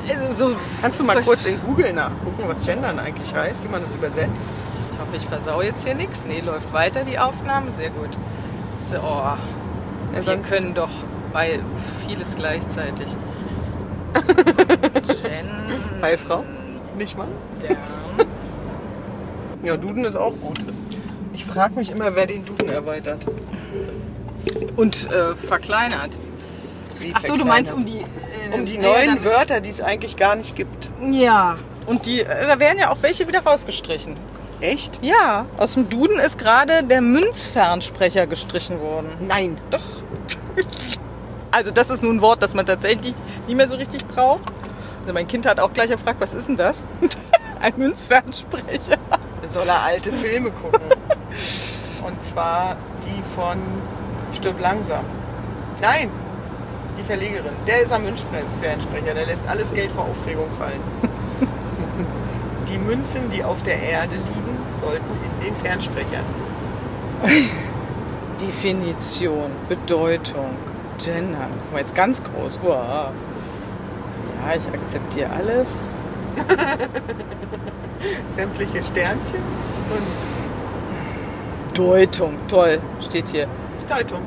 Also, 0.09 0.51
so 0.51 0.57
Kannst 0.81 1.01
du 1.01 1.05
mal 1.05 1.23
kurz 1.23 1.47
in 1.47 1.61
Google 1.63 1.93
nachgucken, 1.93 2.45
was 2.47 2.65
Gendern 2.65 2.99
eigentlich 2.99 3.35
heißt, 3.35 3.65
wie 3.65 3.69
man 3.69 3.83
das 3.83 3.95
übersetzt? 3.95 4.53
Ich 4.93 4.99
hoffe, 4.99 5.17
ich 5.17 5.27
versau 5.27 5.63
jetzt 5.63 5.85
hier 5.85 5.95
nichts. 5.95 6.25
Nee, 6.27 6.41
läuft 6.41 6.73
weiter 6.73 7.05
die 7.05 7.19
Aufnahme. 7.19 7.71
Sehr 7.73 7.91
gut. 7.91 8.11
Ist, 8.79 8.95
oh, 8.95 8.99
Ja, 8.99 9.39
wir 10.27 10.37
können 10.39 10.75
doch 10.75 10.91
bei 11.33 11.61
vieles 12.07 12.37
gleichzeitig. 12.37 13.09
Bei 16.01 16.17
Frau? 16.19 16.45
Nicht 16.97 17.17
mal? 17.17 17.29
Gendern. 17.61 17.79
Ja, 19.63 19.77
Duden 19.79 20.05
ist 20.05 20.17
auch 20.17 20.35
gut. 20.39 20.61
Ich 21.33 21.45
frage 21.47 21.75
mich 21.77 21.91
immer, 21.91 22.15
wer 22.15 22.27
den 22.27 22.45
Duden 22.45 22.69
erweitert. 22.69 23.25
Und 24.77 25.11
äh, 25.11 25.35
verkleinert. 25.35 26.19
Ach 27.15 27.23
so, 27.23 27.37
du 27.37 27.45
meinst 27.45 27.73
um 27.73 27.85
die... 27.85 27.99
Äh, 28.01 28.55
Um 28.57 28.65
die 28.67 28.79
neuen 28.79 29.07
dann- 29.17 29.25
Wörter, 29.25 29.61
die 29.61 29.71
es 29.71 29.81
eigentlich 29.81 30.17
gar 30.17 30.37
nicht 30.37 30.55
gibt. 30.57 30.89
Ja. 31.11 31.57
Und 31.87 32.07
die, 32.07 32.21
äh, 32.23 32.47
da 32.47 32.59
werden 32.59 32.79
ja 32.79 32.91
auch 32.91 32.99
welche 33.03 33.27
wieder 33.29 33.43
rausgestrichen. 33.43 34.15
Echt? 34.61 34.99
Ja, 35.03 35.47
aus 35.57 35.75
dem 35.75 35.89
Duden 35.91 36.19
ist 36.21 36.39
gerade 36.39 36.85
der 36.85 37.01
Münzfernsprecher 37.01 38.27
gestrichen 38.27 38.81
worden. 38.81 39.09
Nein. 39.21 39.59
Doch. 39.71 39.83
Also 41.51 41.71
das 41.71 41.91
ist 41.91 42.03
nun 42.03 42.17
ein 42.17 42.21
Wort, 42.21 42.43
das 42.43 42.55
man 42.55 42.65
tatsächlich 42.67 43.15
nicht 43.47 43.57
mehr 43.57 43.69
so 43.69 43.77
richtig 43.77 44.07
braucht. 44.07 44.43
Also 45.01 45.13
mein 45.13 45.27
Kind 45.29 45.47
hat 45.47 45.61
auch 45.61 45.73
gleich 45.73 45.91
gefragt, 45.91 46.21
was 46.21 46.33
ist 46.33 46.49
denn 46.49 46.57
das? 46.57 46.85
Ein 47.61 47.75
Münzfernsprecher. 47.77 48.97
Dann 49.43 49.51
soll 49.51 49.69
er 49.69 49.83
alte 49.83 50.13
Filme 50.13 50.51
gucken. 50.51 50.81
Und 52.07 52.25
zwar 52.25 52.77
die 53.05 53.23
von 53.35 53.59
Stirb 54.33 54.61
langsam. 54.61 55.05
Nein, 55.81 56.11
die 56.99 57.03
Verlegerin. 57.03 57.53
Der 57.67 57.83
ist 57.83 57.93
am 57.93 58.05
Münzfernsprecher. 58.05 59.15
Der 59.15 59.27
lässt 59.27 59.49
alles 59.49 59.73
Geld 59.73 59.93
vor 59.93 60.05
Aufregung 60.05 60.51
fallen. 60.53 60.81
Die 62.69 62.79
Münzen, 62.79 63.31
die 63.31 63.45
auf 63.45 63.63
der 63.63 63.81
Erde 63.81 64.17
liegen, 64.17 64.57
sollten 64.81 65.05
in 65.05 65.47
den 65.47 65.55
Fernsprecher. 65.57 66.21
Definition, 68.41 69.51
Bedeutung, 69.69 70.57
Gender. 70.99 71.49
Guck 71.51 71.73
mal, 71.73 71.81
jetzt 71.81 71.95
ganz 71.95 72.23
groß. 72.23 72.59
Uah. 72.65 73.13
Ja, 74.43 74.55
ich 74.57 74.67
akzeptiere 74.69 75.31
alles. 75.31 75.77
Sämtliche 78.35 78.83
Sternchen 78.83 79.43
und 79.91 80.35
Deutung, 81.79 82.39
toll, 82.49 82.81
steht 83.01 83.29
hier. 83.29 83.49
Bedeutung. 83.81 84.21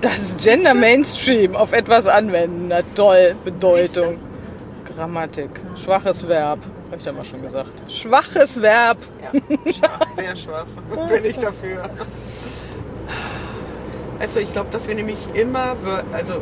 Das 0.00 0.18
ist 0.18 0.38
Gender 0.42 0.74
Mainstream 0.74 1.56
auf 1.56 1.72
etwas 1.72 2.06
anwenden. 2.06 2.68
Na 2.68 2.82
toll, 2.94 3.34
Bedeutung. 3.44 4.18
Grammatik, 4.84 5.50
schwaches 5.82 6.26
Verb. 6.28 6.60
Hab 6.90 6.98
ich 6.98 7.04
ja 7.04 7.12
mal 7.12 7.24
schon 7.24 7.42
gesagt. 7.42 7.90
Schwaches 7.90 8.60
Verb. 8.60 8.98
Ja, 9.22 9.72
schwach, 9.72 10.06
sehr 10.14 10.36
schwach. 10.36 10.66
Bin 11.08 11.24
ich 11.24 11.38
dafür. 11.38 11.84
Also 14.20 14.40
ich 14.40 14.52
glaube, 14.52 14.68
dass 14.70 14.86
wir 14.86 14.94
nämlich 14.94 15.18
immer, 15.34 15.76
also 16.12 16.34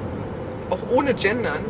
auch 0.70 0.90
ohne 0.90 1.14
Gendern, 1.14 1.64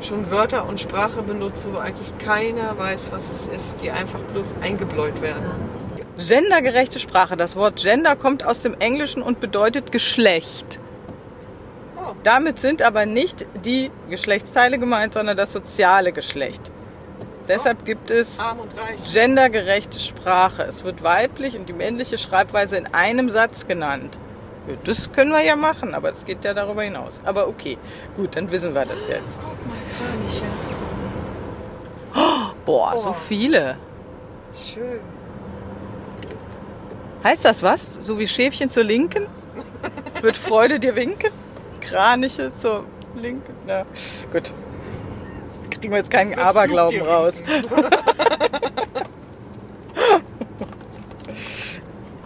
schon 0.00 0.30
Wörter 0.30 0.68
und 0.68 0.80
Sprache 0.80 1.22
benutzen, 1.22 1.70
wo 1.72 1.78
eigentlich 1.78 2.18
keiner 2.18 2.76
weiß, 2.78 3.10
was 3.12 3.30
es 3.30 3.46
ist, 3.46 3.80
die 3.82 3.90
einfach 3.90 4.20
bloß 4.32 4.54
eingebläut 4.60 5.22
werden. 5.22 5.44
Gendergerechte 6.16 6.98
Sprache. 7.00 7.36
Das 7.36 7.56
Wort 7.56 7.76
Gender 7.76 8.14
kommt 8.16 8.44
aus 8.44 8.60
dem 8.60 8.74
Englischen 8.78 9.22
und 9.22 9.40
bedeutet 9.40 9.90
Geschlecht. 9.92 10.78
Oh. 11.96 12.12
Damit 12.22 12.60
sind 12.60 12.82
aber 12.82 13.04
nicht 13.06 13.46
die 13.64 13.90
Geschlechtsteile 14.10 14.78
gemeint, 14.78 15.14
sondern 15.14 15.36
das 15.36 15.52
soziale 15.52 16.12
Geschlecht. 16.12 16.70
Deshalb 17.48 17.84
gibt 17.84 18.10
es 18.10 18.38
gendergerechte 19.12 19.98
Sprache. 19.98 20.62
Es 20.62 20.82
wird 20.84 21.02
weiblich 21.02 21.58
und 21.58 21.68
die 21.68 21.72
männliche 21.74 22.16
Schreibweise 22.16 22.76
in 22.76 22.86
einem 22.86 23.28
Satz 23.28 23.66
genannt. 23.66 24.18
Ja, 24.66 24.76
Das 24.84 25.12
können 25.12 25.30
wir 25.30 25.42
ja 25.42 25.56
machen, 25.56 25.94
aber 25.94 26.08
das 26.08 26.24
geht 26.24 26.42
ja 26.44 26.54
darüber 26.54 26.82
hinaus. 26.84 27.20
Aber 27.24 27.48
okay, 27.48 27.76
gut, 28.16 28.34
dann 28.36 28.50
wissen 28.50 28.74
wir 28.74 28.86
das 28.86 29.08
jetzt. 29.08 29.40
Guck 29.42 29.66
mal, 29.66 29.76
Kraniche. 29.98 30.44
Boah, 32.64 32.96
so 32.96 33.10
Oh. 33.10 33.12
viele. 33.12 33.76
Schön. 34.54 35.00
Heißt 37.24 37.44
das 37.44 37.62
was? 37.62 37.94
So 37.94 38.18
wie 38.18 38.28
Schäfchen 38.28 38.68
zur 38.68 38.84
Linken? 38.84 39.26
Wird 40.20 40.36
Freude 40.36 40.78
dir 40.78 40.94
winken? 40.94 41.30
Kraniche 41.80 42.52
zur 42.56 42.84
Linken? 43.16 43.54
Na, 43.66 43.86
gut. 44.30 44.52
Kriegen 45.70 45.90
wir 45.90 45.98
jetzt 45.98 46.10
keinen 46.10 46.30
Wird 46.30 46.40
Aberglauben 46.40 47.00
raus. 47.02 47.42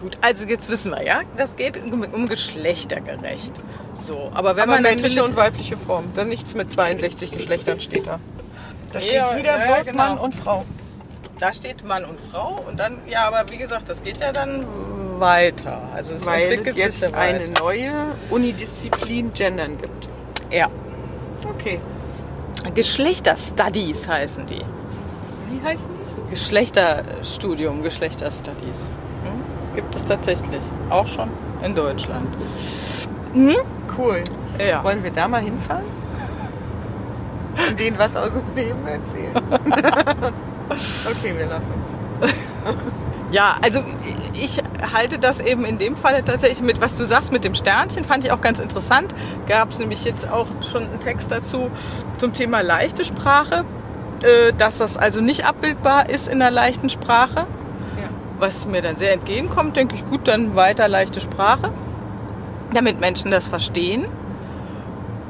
Gut, 0.01 0.17
also 0.21 0.47
jetzt 0.47 0.69
wissen 0.69 0.91
wir, 0.91 1.03
ja? 1.03 1.21
Das 1.35 1.57
geht 1.57 1.77
um, 1.83 2.01
um 2.01 2.27
geschlechtergerecht. 2.27 3.51
So, 3.97 4.31
aber 4.33 4.55
wenn 4.55 4.63
Aber 4.63 4.73
man 4.73 4.83
männliche 4.83 5.23
und 5.23 5.35
weibliche 5.35 5.75
Form. 5.75 6.05
Da 6.15 6.23
nichts 6.23 6.55
mit 6.55 6.71
62 6.71 7.31
Geschlechtern 7.31 7.81
steht 7.81 8.07
da. 8.07 8.19
Da 8.93 9.01
steht 9.01 9.13
Ja, 9.15 9.37
wieder 9.37 9.59
ja, 9.59 9.75
bloß 9.75 9.87
genau. 9.87 9.97
Mann 9.97 10.17
und 10.17 10.33
Frau. 10.35 10.63
Da 11.39 11.53
steht 11.53 11.85
Mann 11.85 12.03
und 12.03 12.19
Frau 12.19 12.59
und 12.67 12.77
dann, 12.77 12.97
ja, 13.07 13.25
aber 13.25 13.45
wie 13.49 13.57
gesagt, 13.57 13.89
das 13.89 14.03
geht 14.03 14.17
ja 14.17 14.33
dann 14.33 14.59
weiter. 15.19 15.83
Also 15.95 16.13
es 16.13 16.25
Weil 16.25 16.41
entwickelt 16.51 16.67
es 16.67 16.75
jetzt 16.75 16.99
sich 16.99 17.09
ja 17.09 17.17
eine 17.17 17.39
weiter. 17.47 17.63
neue 17.63 17.91
Unidisziplin 18.29 19.31
Gendern 19.31 19.77
gibt. 19.77 20.09
Ja. 20.51 20.67
Okay. 21.47 21.79
Geschlechterstudies 22.75 24.05
heißen 24.09 24.47
die. 24.47 24.65
Wie 25.47 25.65
heißen 25.65 25.89
die? 25.89 26.29
Geschlechterstudium, 26.29 27.83
Geschlechterstudies. 27.83 28.89
Hm? 29.23 29.75
Gibt 29.75 29.95
es 29.95 30.03
tatsächlich. 30.03 30.63
Auch 30.89 31.07
schon 31.07 31.29
in 31.63 31.73
Deutschland. 31.73 32.27
Cool. 33.97 34.23
Ja. 34.59 34.83
Wollen 34.83 35.03
wir 35.03 35.11
da 35.11 35.29
mal 35.29 35.41
hinfahren? 35.41 35.85
und 37.67 37.79
denen 37.79 37.97
was 37.99 38.15
aus 38.15 38.31
dem 38.31 38.55
Leben 38.55 38.87
erzählen. 38.87 39.33
okay, 40.69 41.37
wir 41.37 41.47
lassen 41.47 41.71
es. 42.21 42.33
Ja, 43.31 43.57
also 43.61 43.83
ich 44.33 44.59
halte 44.93 45.19
das 45.19 45.39
eben 45.39 45.63
in 45.63 45.77
dem 45.77 45.95
Fall 45.95 46.23
tatsächlich 46.23 46.61
mit, 46.61 46.81
was 46.81 46.95
du 46.95 47.05
sagst 47.05 47.31
mit 47.31 47.43
dem 47.43 47.53
Sternchen, 47.53 48.03
fand 48.03 48.25
ich 48.25 48.31
auch 48.31 48.41
ganz 48.41 48.59
interessant. 48.59 49.13
Gab 49.47 49.69
es 49.69 49.77
nämlich 49.77 50.03
jetzt 50.03 50.27
auch 50.27 50.47
schon 50.61 50.83
einen 50.83 50.99
Text 50.99 51.31
dazu 51.31 51.69
zum 52.17 52.33
Thema 52.33 52.61
leichte 52.61 53.05
Sprache, 53.05 53.65
äh, 54.23 54.51
dass 54.53 54.79
das 54.79 54.97
also 54.97 55.21
nicht 55.21 55.45
abbildbar 55.45 56.09
ist 56.09 56.27
in 56.27 56.39
der 56.39 56.49
leichten 56.49 56.89
Sprache. 56.89 57.41
Ja. 57.41 58.09
Was 58.39 58.65
mir 58.65 58.81
dann 58.81 58.95
sehr 58.95 59.13
entgegenkommt, 59.13 59.75
denke 59.75 59.93
ich, 59.93 60.05
gut, 60.05 60.27
dann 60.27 60.55
weiter 60.55 60.87
leichte 60.87 61.21
Sprache, 61.21 61.71
damit 62.73 62.99
Menschen 62.99 63.29
das 63.29 63.45
verstehen. 63.45 64.05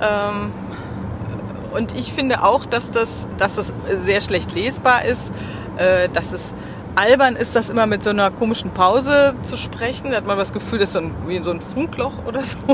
Ähm, 0.02 0.54
und 1.72 1.96
ich 1.96 2.12
finde 2.14 2.44
auch, 2.44 2.66
dass 2.66 2.92
das, 2.92 3.28
dass 3.38 3.56
das 3.56 3.74
sehr 3.98 4.22
schlecht 4.22 4.54
lesbar 4.54 5.06
ist, 5.06 5.32
äh, 5.78 6.10
dass 6.10 6.32
es 6.32 6.54
albern 6.96 7.36
ist, 7.36 7.56
das 7.56 7.70
immer 7.70 7.86
mit 7.86 8.04
so 8.04 8.10
einer 8.10 8.32
komischen 8.32 8.72
Pause 8.72 9.36
zu 9.44 9.58
sprechen. 9.58 10.12
Da 10.12 10.18
hat 10.18 10.28
man 10.28 10.38
das 10.38 10.54
Gefühl, 10.54 10.80
das 10.80 10.90
ist 10.90 10.94
so 10.94 11.00
ein, 11.00 11.14
wie 11.28 11.42
so 11.44 11.52
ein 11.52 11.62
Funkloch 11.62 12.26
oder 12.26 12.42
so. 12.44 12.58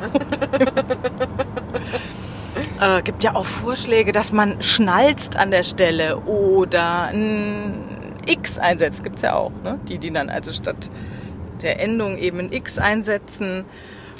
äh, 2.82 3.02
gibt 3.04 3.24
ja 3.24 3.36
auch 3.36 3.46
Vorschläge, 3.46 4.12
dass 4.12 4.32
man 4.32 4.62
schnalzt 4.62 5.36
an 5.36 5.52
der 5.52 5.64
Stelle 5.64 6.18
oder 6.20 7.04
ein 7.04 8.14
X 8.26 8.58
einsetzt. 8.58 9.04
Gibt's 9.04 9.22
ja 9.22 9.36
auch, 9.36 9.52
ne? 9.64 9.80
Die, 9.88 9.98
die 9.98 10.12
dann 10.12 10.30
also 10.30 10.52
statt 10.52 10.90
der 11.62 11.82
Endung 11.82 12.18
eben 12.18 12.40
ein 12.40 12.52
X 12.52 12.80
einsetzen 12.80 13.66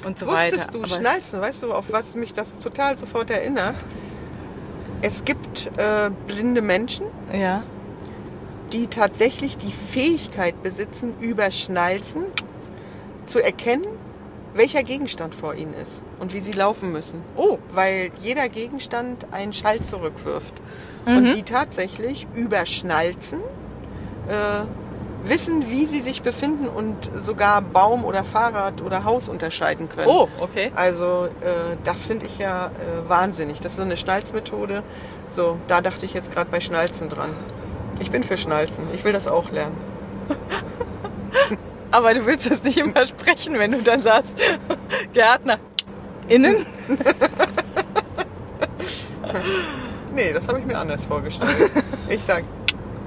und 0.06 0.20
so 0.20 0.28
weiter. 0.28 0.58
Wusstest 0.58 0.74
du, 0.74 0.80
Aber- 0.80 0.88
Schnalzen, 0.88 1.42
weißt 1.42 1.64
du, 1.64 1.74
auf 1.74 1.86
was 1.92 2.16
mich 2.16 2.34
das 2.34 2.60
total 2.60 2.98
sofort 2.98 3.30
erinnert? 3.30 3.76
Es 5.08 5.24
gibt 5.24 5.68
äh, 5.78 6.10
blinde 6.26 6.64
Menschen, 6.64 7.06
Ja. 7.32 7.62
die 8.74 8.88
tatsächlich 8.88 9.56
die 9.56 9.72
Fähigkeit 9.72 10.64
besitzen, 10.64 11.14
über 11.20 11.52
Schnalzen 11.52 12.24
zu 13.28 13.40
erkennen, 13.40 13.86
welcher 14.56 14.82
Gegenstand 14.82 15.36
vor 15.36 15.54
ihnen 15.54 15.76
ist 15.76 16.02
und 16.20 16.34
wie 16.34 16.40
sie 16.40 16.54
laufen 16.54 16.92
müssen. 16.92 17.22
Oh, 17.36 17.60
Weil 17.72 18.10
jeder 18.24 18.50
Gegenstand 18.50 19.28
einen 19.32 19.54
Schall 19.54 19.82
zurückwirft. 19.82 20.56
Und 21.06 21.36
die 21.36 21.44
tatsächlich 21.44 22.26
über 22.34 22.66
Schnalzen 22.66 23.42
äh, 24.28 24.66
wissen, 25.30 25.70
wie 25.70 25.86
sie 25.86 26.02
sich 26.02 26.22
befinden 26.22 26.68
und 26.68 27.10
sogar 27.16 27.62
Baum 27.62 28.06
oder 28.06 28.24
Fahrrad 28.24 28.82
oder 28.82 29.04
Haus 29.04 29.30
unterscheiden 29.30 29.90
können. 29.90 30.08
oh, 30.08 30.28
okay. 30.40 30.72
Also 30.76 31.26
äh, 31.42 31.78
das 31.84 32.06
finde 32.06 32.26
ich 32.26 32.38
ja 32.38 32.68
äh, 32.68 33.10
wahnsinnig. 33.10 33.60
Das 33.60 33.74
ist 33.74 33.78
so 33.78 33.84
eine 33.84 33.98
Schnalzmethode. 33.98 34.84
So, 35.32 35.58
da 35.68 35.82
dachte 35.82 36.06
ich 36.06 36.14
jetzt 36.14 36.32
gerade 36.32 36.50
bei 36.50 36.60
Schnalzen 36.60 37.10
dran. 37.10 37.30
Ich 38.00 38.12
bin 38.12 38.24
für 38.24 38.38
Schnalzen. 38.38 38.86
Ich 38.94 39.04
will 39.04 39.14
das 39.14 39.28
auch 39.28 39.52
lernen. 39.52 39.76
Aber 41.92 42.14
du 42.14 42.26
willst 42.26 42.50
das 42.50 42.64
nicht 42.64 42.78
immer 42.78 43.06
sprechen, 43.06 43.58
wenn 43.58 43.72
du 43.72 43.82
dann 43.82 44.02
sagst, 44.02 44.36
Gärtner 45.14 45.60
innen. 46.28 46.66
Nee, 50.16 50.32
das 50.32 50.48
habe 50.48 50.60
ich 50.60 50.66
mir 50.66 50.78
anders 50.78 51.04
vorgestellt. 51.04 51.52
Ich 52.08 52.22
sag, 52.26 52.46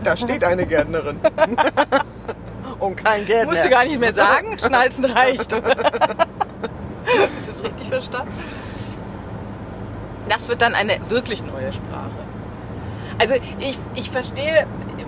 da 0.09 0.17
steht 0.17 0.43
eine 0.45 0.67
Gärtnerin. 0.67 1.21
Und 2.79 2.97
kein 2.97 3.27
Gärtner. 3.27 3.53
Musst 3.53 3.65
du 3.65 3.71
gar 3.71 3.85
nicht 3.85 3.99
mehr 4.00 4.15
sagen, 4.15 4.57
Schnalzen 4.59 5.05
reicht. 5.05 5.53
Oder? 5.53 5.71
Hab 5.77 6.29
ich 7.07 7.53
das 7.55 7.65
richtig 7.65 7.88
verstanden? 7.88 8.33
Das 10.29 10.49
wird 10.49 10.62
dann 10.62 10.75
eine 10.75 10.99
wirklich 11.09 11.45
neue 11.45 11.73
Sprache. 11.73 12.11
Also 13.18 13.35
ich, 13.59 13.79
ich 13.94 14.11
verstehe, 14.11 14.66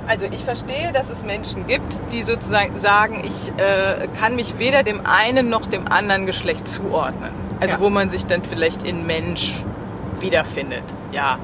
also 0.09 0.27
ich 0.31 0.45
verstehe, 0.45 0.91
dass 0.93 1.11
es 1.11 1.23
Menschen 1.25 1.67
gibt, 1.67 2.01
die 2.13 2.23
sozusagen 2.23 2.79
sagen, 2.79 3.23
ich 3.25 3.51
äh, 3.57 4.09
kann 4.19 4.35
mich 4.35 4.59
weder 4.59 4.83
dem 4.83 5.07
einen 5.07 5.49
noch 5.49 5.67
dem 5.67 5.87
anderen 5.87 6.27
Geschlecht 6.27 6.67
zuordnen. 6.67 7.31
Also 7.61 7.77
Ja. 7.77 7.81
wo 7.81 7.91
man 7.91 8.11
sich 8.11 8.27
dann 8.27 8.43
vielleicht 8.43 8.83
in 8.83 9.07
Mensch 9.07 9.55
wiederfindet. 10.19 10.83
Ja. 11.13 11.39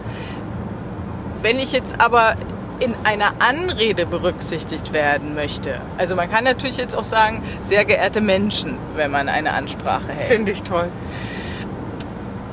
Wenn 1.42 1.58
ich 1.58 1.72
jetzt 1.72 2.00
aber 2.00 2.34
in 2.80 2.94
einer 3.04 3.34
Anrede 3.38 4.06
berücksichtigt 4.06 4.92
werden 4.92 5.34
möchte, 5.34 5.80
also 5.98 6.16
man 6.16 6.30
kann 6.30 6.44
natürlich 6.44 6.76
jetzt 6.76 6.96
auch 6.96 7.04
sagen, 7.04 7.42
sehr 7.62 7.84
geehrte 7.84 8.20
Menschen, 8.20 8.78
wenn 8.94 9.10
man 9.10 9.28
eine 9.28 9.52
Ansprache 9.52 10.12
hält. 10.12 10.32
Finde 10.32 10.52
ich 10.52 10.62
toll. 10.62 10.88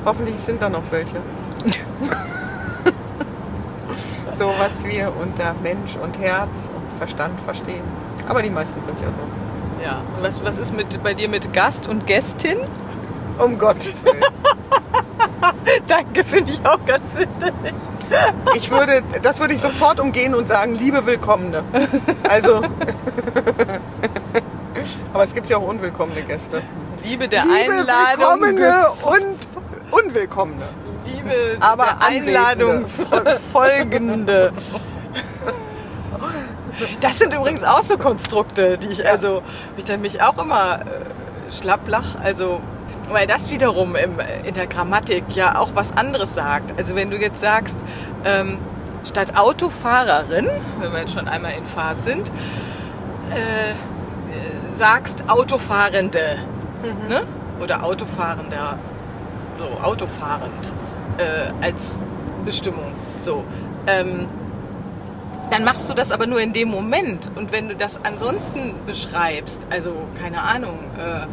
Hoffentlich 0.04 0.36
sind 0.36 0.60
da 0.60 0.68
noch 0.68 0.82
welche. 0.90 1.22
so 4.34 4.52
was 4.58 4.84
wir 4.84 5.14
unter 5.16 5.54
Mensch 5.62 5.96
und 5.96 6.18
Herz 6.18 6.68
und 6.74 6.98
Verstand 6.98 7.40
verstehen. 7.40 7.84
Aber 8.28 8.42
die 8.42 8.50
meisten 8.50 8.82
sind 8.82 9.00
ja 9.00 9.10
so. 9.12 9.20
Ja. 9.82 10.02
Und 10.16 10.22
was, 10.22 10.44
was 10.44 10.58
ist 10.58 10.74
mit, 10.74 11.02
bei 11.02 11.14
dir 11.14 11.28
mit 11.28 11.52
Gast 11.52 11.88
und 11.88 12.06
Gästin? 12.06 12.58
Um 13.38 13.58
Gottes 13.58 14.04
Willen. 14.04 14.22
Danke, 15.86 16.24
finde 16.24 16.52
ich 16.52 16.64
auch 16.64 16.84
ganz 16.86 17.12
fürchterlich. 17.12 17.74
Ich 18.54 18.70
würde, 18.70 19.02
das 19.22 19.38
würde 19.40 19.54
ich 19.54 19.60
sofort 19.60 19.98
umgehen 20.00 20.34
und 20.34 20.48
sagen, 20.48 20.74
liebe 20.74 21.06
Willkommene. 21.06 21.64
Also. 22.28 22.62
Aber 25.12 25.24
es 25.24 25.34
gibt 25.34 25.48
ja 25.48 25.56
auch 25.56 25.66
unwillkommene 25.66 26.22
Gäste. 26.22 26.60
Liebe 27.04 27.28
der 27.28 27.44
liebe 27.44 27.54
Einladung. 27.72 28.40
Willkommene 28.42 28.86
und 29.02 29.36
Unwillkommene. 29.90 30.62
Liebe 31.04 31.30
aber 31.60 31.84
der 31.84 32.06
Einladung 32.08 32.86
fol- 32.86 33.38
folgende. 33.52 34.52
Das 37.00 37.18
sind 37.18 37.32
übrigens 37.32 37.62
auch 37.62 37.82
so 37.82 37.96
Konstrukte, 37.96 38.78
die 38.78 38.88
ich 38.88 39.06
also, 39.08 39.42
ich 39.76 39.84
dann 39.84 40.00
mich 40.00 40.20
auch 40.22 40.36
immer 40.38 40.80
äh, 40.80 41.52
schlapplach, 41.52 42.16
also 42.22 42.60
weil 43.10 43.26
das 43.26 43.50
wiederum 43.50 43.96
im, 43.96 44.18
in 44.44 44.54
der 44.54 44.66
Grammatik 44.66 45.24
ja 45.34 45.58
auch 45.58 45.70
was 45.74 45.96
anderes 45.96 46.34
sagt. 46.34 46.78
Also 46.78 46.96
wenn 46.96 47.10
du 47.10 47.16
jetzt 47.16 47.40
sagst, 47.40 47.76
ähm, 48.24 48.58
statt 49.04 49.36
Autofahrerin, 49.36 50.48
wenn 50.80 50.92
wir 50.92 51.00
jetzt 51.00 51.14
schon 51.14 51.28
einmal 51.28 51.52
in 51.52 51.64
Fahrt 51.64 52.02
sind, 52.02 52.30
äh, 53.30 53.70
äh, 53.70 53.74
sagst 54.74 55.24
Autofahrende 55.28 56.38
ne? 57.08 57.22
oder 57.60 57.84
Autofahrender, 57.84 58.78
so 59.58 59.64
autofahrend 59.82 60.72
äh, 61.18 61.64
als 61.64 61.98
Bestimmung. 62.44 62.92
So. 63.20 63.44
Ähm, 63.86 64.26
dann 65.50 65.62
machst 65.64 65.88
du 65.88 65.94
das 65.94 66.10
aber 66.10 66.26
nur 66.26 66.40
in 66.40 66.52
dem 66.52 66.68
Moment. 66.68 67.30
Und 67.34 67.52
wenn 67.52 67.68
du 67.68 67.76
das 67.76 68.00
ansonsten 68.02 68.74
beschreibst, 68.86 69.62
also 69.70 69.92
keine 70.20 70.42
Ahnung, 70.42 70.78
äh, 70.98 71.18
äh, 71.22 71.26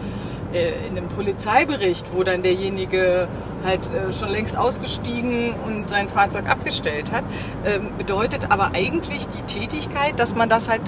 in 0.53 0.97
einem 0.97 1.07
Polizeibericht, 1.07 2.13
wo 2.13 2.23
dann 2.23 2.43
derjenige 2.43 3.27
halt 3.63 3.89
äh, 3.91 4.11
schon 4.11 4.29
längst 4.29 4.57
ausgestiegen 4.57 5.53
und 5.65 5.89
sein 5.89 6.09
Fahrzeug 6.09 6.49
abgestellt 6.49 7.11
hat, 7.11 7.23
ähm, 7.65 7.89
bedeutet 7.97 8.51
aber 8.51 8.71
eigentlich 8.73 9.27
die 9.29 9.43
Tätigkeit, 9.43 10.19
dass 10.19 10.35
man 10.35 10.49
das 10.49 10.69
halt 10.69 10.81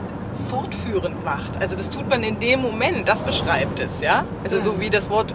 fortführend 0.49 1.23
macht. 1.23 1.61
Also 1.61 1.75
das 1.75 1.89
tut 1.89 2.09
man 2.09 2.23
in 2.23 2.39
dem 2.39 2.61
Moment, 2.61 3.07
das 3.07 3.21
beschreibt 3.21 3.79
es, 3.79 4.01
ja? 4.01 4.25
Also 4.43 4.59
so 4.59 4.79
wie 4.79 4.89
das 4.89 5.09
Wort 5.09 5.33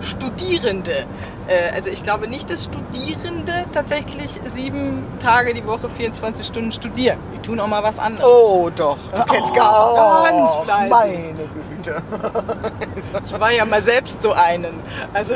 Studierende. 0.00 1.06
Äh, 1.48 1.74
also 1.74 1.90
ich 1.90 2.02
glaube 2.02 2.28
nicht, 2.28 2.50
dass 2.50 2.64
Studierende 2.64 3.52
tatsächlich 3.72 4.38
sieben 4.44 5.04
Tage 5.22 5.54
die 5.54 5.66
Woche 5.66 5.88
24 5.88 6.46
Stunden 6.46 6.70
studieren. 6.72 7.18
Die 7.34 7.38
tun 7.40 7.58
auch 7.60 7.66
mal 7.66 7.82
was 7.82 7.98
anderes. 7.98 8.26
Oh 8.26 8.70
doch, 8.74 8.98
du 9.10 9.22
kennst 9.24 9.50
Oh, 9.52 9.54
gar 9.54 10.24
ganz 10.24 10.54
fleißig. 10.54 10.90
Meine 10.90 11.32
Güte. 11.48 11.75
Ich 13.24 13.40
war 13.40 13.50
ja 13.52 13.64
mal 13.64 13.82
selbst 13.82 14.22
so 14.22 14.32
einen. 14.32 14.80
Also. 15.12 15.34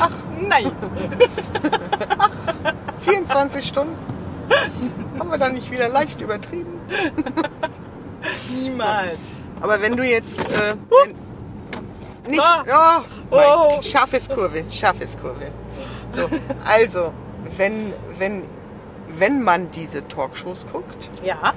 Ach, 0.00 0.10
nein. 0.48 0.70
24 2.98 3.66
Stunden? 3.66 3.96
Haben 5.18 5.30
wir 5.30 5.38
da 5.38 5.48
nicht 5.48 5.70
wieder 5.70 5.88
leicht 5.88 6.20
übertrieben? 6.20 6.80
Niemals. 8.52 9.18
Aber 9.60 9.80
wenn 9.80 9.96
du 9.96 10.02
jetzt 10.04 10.40
äh, 10.40 10.74
wenn, 10.88 12.30
nicht, 12.30 12.40
Ah. 12.42 13.02
oh, 13.30 13.36
Oh. 13.36 13.82
scharfes 13.82 14.28
Kurve, 14.28 14.64
scharfes 14.70 15.16
Kurve. 15.20 15.50
So, 16.12 16.28
also 16.64 17.12
wenn 17.56 17.92
wenn 18.18 18.42
wenn 19.08 19.42
man 19.42 19.70
diese 19.70 20.06
Talkshows 20.08 20.66
guckt 20.72 21.10
Ja. 21.22 21.52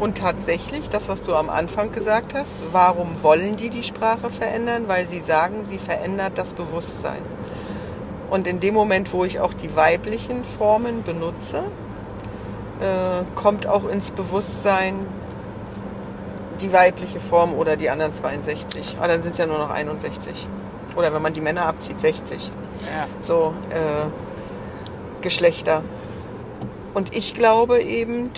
Und 0.00 0.18
tatsächlich 0.18 0.88
das, 0.88 1.08
was 1.08 1.24
du 1.24 1.34
am 1.34 1.50
Anfang 1.50 1.92
gesagt 1.92 2.34
hast, 2.34 2.54
warum 2.72 3.22
wollen 3.22 3.56
die 3.56 3.70
die 3.70 3.82
Sprache 3.82 4.30
verändern? 4.30 4.84
Weil 4.86 5.06
sie 5.06 5.20
sagen, 5.20 5.64
sie 5.64 5.78
verändert 5.78 6.38
das 6.38 6.54
Bewusstsein. 6.54 7.22
Und 8.30 8.46
in 8.46 8.60
dem 8.60 8.74
Moment, 8.74 9.12
wo 9.12 9.24
ich 9.24 9.40
auch 9.40 9.54
die 9.54 9.74
weiblichen 9.74 10.44
Formen 10.44 11.02
benutze, 11.02 11.64
äh, 12.80 13.24
kommt 13.34 13.66
auch 13.66 13.88
ins 13.88 14.10
Bewusstsein 14.10 15.06
die 16.60 16.72
weibliche 16.72 17.20
Form 17.20 17.54
oder 17.54 17.76
die 17.76 17.90
anderen 17.90 18.14
62. 18.14 18.96
Aber 18.98 19.08
dann 19.08 19.22
sind 19.22 19.32
es 19.32 19.38
ja 19.38 19.46
nur 19.46 19.58
noch 19.58 19.70
61. 19.70 20.46
Oder 20.96 21.12
wenn 21.12 21.22
man 21.22 21.32
die 21.32 21.40
Männer 21.40 21.66
abzieht, 21.66 22.00
60. 22.00 22.50
Ja. 22.86 23.06
So, 23.20 23.54
äh, 23.70 25.22
Geschlechter. 25.22 25.82
Und 26.94 27.14
ich 27.14 27.34
glaube 27.34 27.80
eben, 27.80 28.30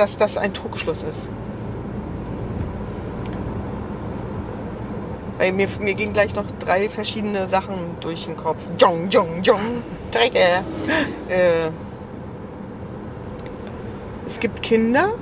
dass 0.00 0.16
das 0.16 0.38
ein 0.38 0.54
Trugschluss 0.54 1.02
ist. 1.02 1.28
Weil 5.36 5.52
mir, 5.52 5.68
mir 5.78 5.92
gehen 5.92 6.14
gleich 6.14 6.34
noch 6.34 6.46
drei 6.58 6.88
verschiedene 6.88 7.48
Sachen 7.48 7.96
durch 8.00 8.24
den 8.24 8.34
Kopf. 8.34 8.62
Jong, 8.78 9.10
jong, 9.10 9.42
jong, 9.42 9.82
Drecke. 10.10 10.64
Äh, 11.28 11.70
es 14.24 14.40
gibt 14.40 14.62
Kinder, 14.62 15.12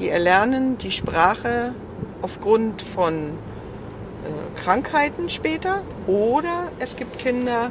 die 0.00 0.08
erlernen 0.08 0.76
die 0.78 0.90
Sprache 0.90 1.72
aufgrund 2.20 2.82
von 2.82 3.14
äh, 3.14 4.60
Krankheiten 4.60 5.28
später 5.28 5.82
oder 6.08 6.72
es 6.80 6.96
gibt 6.96 7.20
Kinder 7.20 7.70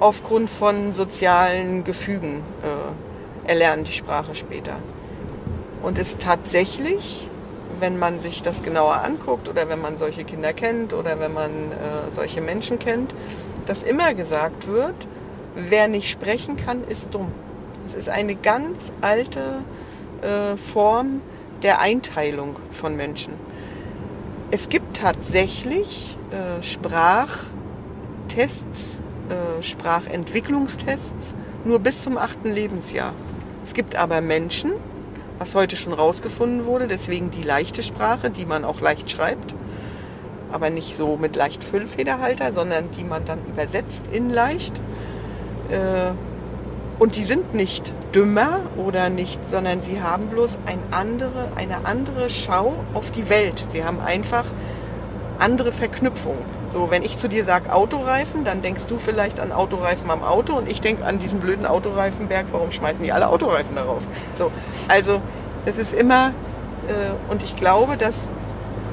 aufgrund 0.00 0.50
von 0.50 0.92
sozialen 0.92 1.84
Gefügen 1.84 2.42
äh, 2.64 3.48
erlernen 3.48 3.84
die 3.84 3.92
Sprache 3.92 4.34
später. 4.34 4.80
Und 5.84 5.98
es 5.98 6.18
tatsächlich 6.18 7.28
wenn 7.80 7.98
man 7.98 8.20
sich 8.20 8.42
das 8.42 8.62
genauer 8.62 9.02
anguckt 9.02 9.48
oder 9.48 9.68
wenn 9.68 9.80
man 9.80 9.98
solche 9.98 10.24
Kinder 10.24 10.52
kennt 10.52 10.92
oder 10.92 11.18
wenn 11.20 11.32
man 11.32 11.50
äh, 11.50 12.12
solche 12.12 12.40
Menschen 12.40 12.78
kennt, 12.78 13.14
dass 13.66 13.82
immer 13.82 14.14
gesagt 14.14 14.68
wird, 14.68 14.94
wer 15.54 15.88
nicht 15.88 16.10
sprechen 16.10 16.56
kann, 16.56 16.84
ist 16.84 17.12
dumm. 17.14 17.32
Es 17.86 17.94
ist 17.94 18.08
eine 18.08 18.34
ganz 18.34 18.92
alte 19.00 19.62
äh, 20.22 20.56
Form 20.56 21.20
der 21.62 21.80
Einteilung 21.80 22.56
von 22.72 22.96
Menschen. 22.96 23.34
Es 24.50 24.68
gibt 24.68 24.96
tatsächlich 24.96 26.16
äh, 26.30 26.62
Sprachtests, 26.62 27.48
äh, 29.28 29.62
Sprachentwicklungstests 29.62 31.34
nur 31.64 31.78
bis 31.78 32.02
zum 32.02 32.18
achten 32.18 32.50
Lebensjahr. 32.52 33.14
Es 33.62 33.72
gibt 33.72 33.96
aber 33.96 34.20
Menschen, 34.20 34.72
was 35.38 35.54
heute 35.54 35.76
schon 35.76 35.92
rausgefunden 35.92 36.64
wurde. 36.64 36.86
Deswegen 36.86 37.30
die 37.30 37.42
leichte 37.42 37.82
Sprache, 37.82 38.30
die 38.30 38.46
man 38.46 38.64
auch 38.64 38.80
leicht 38.80 39.10
schreibt. 39.10 39.54
Aber 40.52 40.70
nicht 40.70 40.94
so 40.94 41.16
mit 41.16 41.36
leicht 41.36 41.64
Füllfederhalter, 41.64 42.52
sondern 42.52 42.90
die 42.92 43.04
man 43.04 43.24
dann 43.24 43.44
übersetzt 43.46 44.06
in 44.12 44.30
leicht. 44.30 44.80
Äh, 45.70 46.12
und 46.98 47.16
die 47.16 47.24
sind 47.24 47.54
nicht 47.54 47.92
dümmer 48.14 48.60
oder 48.76 49.10
nicht, 49.10 49.48
sondern 49.48 49.82
sie 49.82 50.00
haben 50.00 50.28
bloß 50.28 50.58
ein 50.66 50.78
andere, 50.92 51.50
eine 51.56 51.86
andere 51.86 52.30
Schau 52.30 52.74
auf 52.94 53.10
die 53.10 53.28
Welt. 53.28 53.64
Sie 53.68 53.84
haben 53.84 54.00
einfach 54.00 54.44
andere 55.38 55.72
Verknüpfungen. 55.72 56.42
So, 56.68 56.90
wenn 56.90 57.02
ich 57.02 57.16
zu 57.18 57.28
dir 57.28 57.44
sage 57.44 57.72
Autoreifen, 57.72 58.44
dann 58.44 58.62
denkst 58.62 58.86
du 58.86 58.98
vielleicht 58.98 59.40
an 59.40 59.52
Autoreifen 59.52 60.10
am 60.10 60.22
Auto 60.22 60.54
und 60.54 60.70
ich 60.70 60.80
denke 60.80 61.04
an 61.04 61.18
diesen 61.18 61.40
blöden 61.40 61.66
Autoreifenberg, 61.66 62.46
warum 62.52 62.70
schmeißen 62.70 63.02
die 63.02 63.12
alle 63.12 63.28
Autoreifen 63.28 63.74
darauf? 63.74 64.02
So, 64.34 64.50
also 64.88 65.20
es 65.66 65.78
ist 65.78 65.94
immer, 65.94 66.28
äh, 66.88 67.32
und 67.32 67.42
ich 67.42 67.56
glaube, 67.56 67.96
dass 67.96 68.30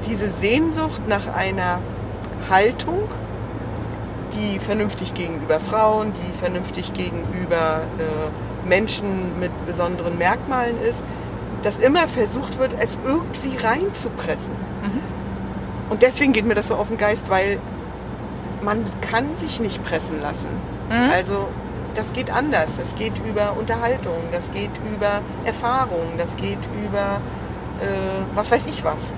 diese 0.08 0.30
Sehnsucht 0.30 1.02
nach 1.08 1.34
einer 1.34 1.82
Haltung, 2.50 3.08
die 4.34 4.60
vernünftig 4.60 5.14
gegenüber 5.14 5.60
Frauen, 5.60 6.14
die 6.14 6.38
vernünftig 6.38 6.94
gegenüber 6.94 7.82
äh, 8.00 8.68
Menschen 8.68 9.40
mit 9.40 9.52
besonderen 9.66 10.18
Merkmalen 10.18 10.82
ist, 10.82 11.04
dass 11.64 11.78
immer 11.78 12.08
versucht 12.08 12.58
wird, 12.58 12.76
es 12.80 12.98
irgendwie 13.06 13.58
reinzupressen. 13.58 14.71
Und 15.92 16.04
deswegen 16.04 16.32
geht 16.32 16.46
mir 16.46 16.56
das 16.56 16.70
so 16.70 16.76
auf 16.76 16.88
den 16.88 16.96
Geist, 16.96 17.30
weil 17.30 17.60
man 18.62 18.86
kann 19.02 19.36
sich 19.36 19.60
nicht 19.60 19.84
pressen 19.84 20.22
lassen. 20.22 20.48
Mhm. 20.88 21.12
Also 21.12 21.50
das 21.96 22.14
geht 22.14 22.32
anders. 22.32 22.78
Das 22.78 22.96
geht 22.96 23.20
über 23.28 23.58
Unterhaltung, 23.60 24.24
das 24.32 24.52
geht 24.52 24.72
über 24.96 25.22
Erfahrung, 25.44 26.14
das 26.18 26.38
geht 26.38 26.60
über 26.86 27.20
äh, 27.82 28.24
was 28.36 28.52
weiß 28.52 28.68
ich 28.68 28.86
was. 28.86 29.14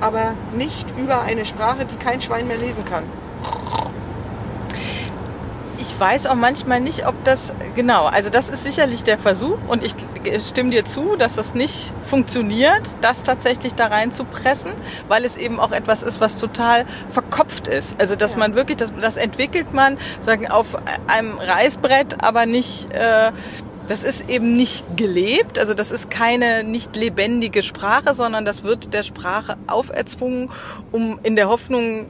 Aber 0.00 0.34
nicht 0.52 0.88
über 0.98 1.22
eine 1.22 1.44
Sprache, 1.44 1.84
die 1.84 1.96
kein 1.96 2.20
Schwein 2.20 2.48
mehr 2.48 2.56
lesen 2.56 2.84
kann 2.84 3.04
ich 5.86 6.00
weiß 6.00 6.26
auch 6.26 6.34
manchmal 6.34 6.80
nicht, 6.80 7.06
ob 7.06 7.22
das, 7.24 7.52
genau, 7.74 8.06
also 8.06 8.28
das 8.28 8.48
ist 8.48 8.64
sicherlich 8.64 9.04
der 9.04 9.18
Versuch 9.18 9.58
und 9.68 9.84
ich 9.84 9.94
stimme 10.40 10.70
dir 10.70 10.84
zu, 10.84 11.16
dass 11.16 11.36
das 11.36 11.54
nicht 11.54 11.92
funktioniert, 12.04 12.82
das 13.02 13.22
tatsächlich 13.22 13.74
da 13.74 13.86
rein 13.86 14.10
zu 14.10 14.24
pressen, 14.24 14.72
weil 15.08 15.24
es 15.24 15.36
eben 15.36 15.60
auch 15.60 15.72
etwas 15.72 16.02
ist, 16.02 16.20
was 16.20 16.38
total 16.38 16.86
verkopft 17.08 17.68
ist. 17.68 18.00
Also 18.00 18.16
dass 18.16 18.32
ja. 18.32 18.38
man 18.38 18.54
wirklich, 18.54 18.76
das, 18.76 18.92
das 19.00 19.16
entwickelt 19.16 19.72
man 19.72 19.96
sagen 20.22 20.48
auf 20.48 20.76
einem 21.06 21.38
Reißbrett, 21.38 22.22
aber 22.22 22.46
nicht, 22.46 22.90
äh, 22.90 23.30
das 23.86 24.02
ist 24.02 24.28
eben 24.28 24.56
nicht 24.56 24.96
gelebt, 24.96 25.58
also 25.60 25.72
das 25.72 25.92
ist 25.92 26.10
keine 26.10 26.64
nicht 26.64 26.96
lebendige 26.96 27.62
Sprache, 27.62 28.14
sondern 28.14 28.44
das 28.44 28.64
wird 28.64 28.92
der 28.92 29.04
Sprache 29.04 29.56
auferzwungen, 29.68 30.50
um 30.90 31.20
in 31.22 31.36
der 31.36 31.48
Hoffnung, 31.48 32.06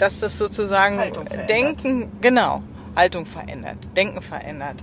dass 0.00 0.18
das 0.18 0.38
sozusagen 0.38 0.98
Denken, 1.48 2.10
genau, 2.20 2.62
Haltung 2.96 3.26
verändert, 3.26 3.76
Denken 3.96 4.22
verändert. 4.22 4.76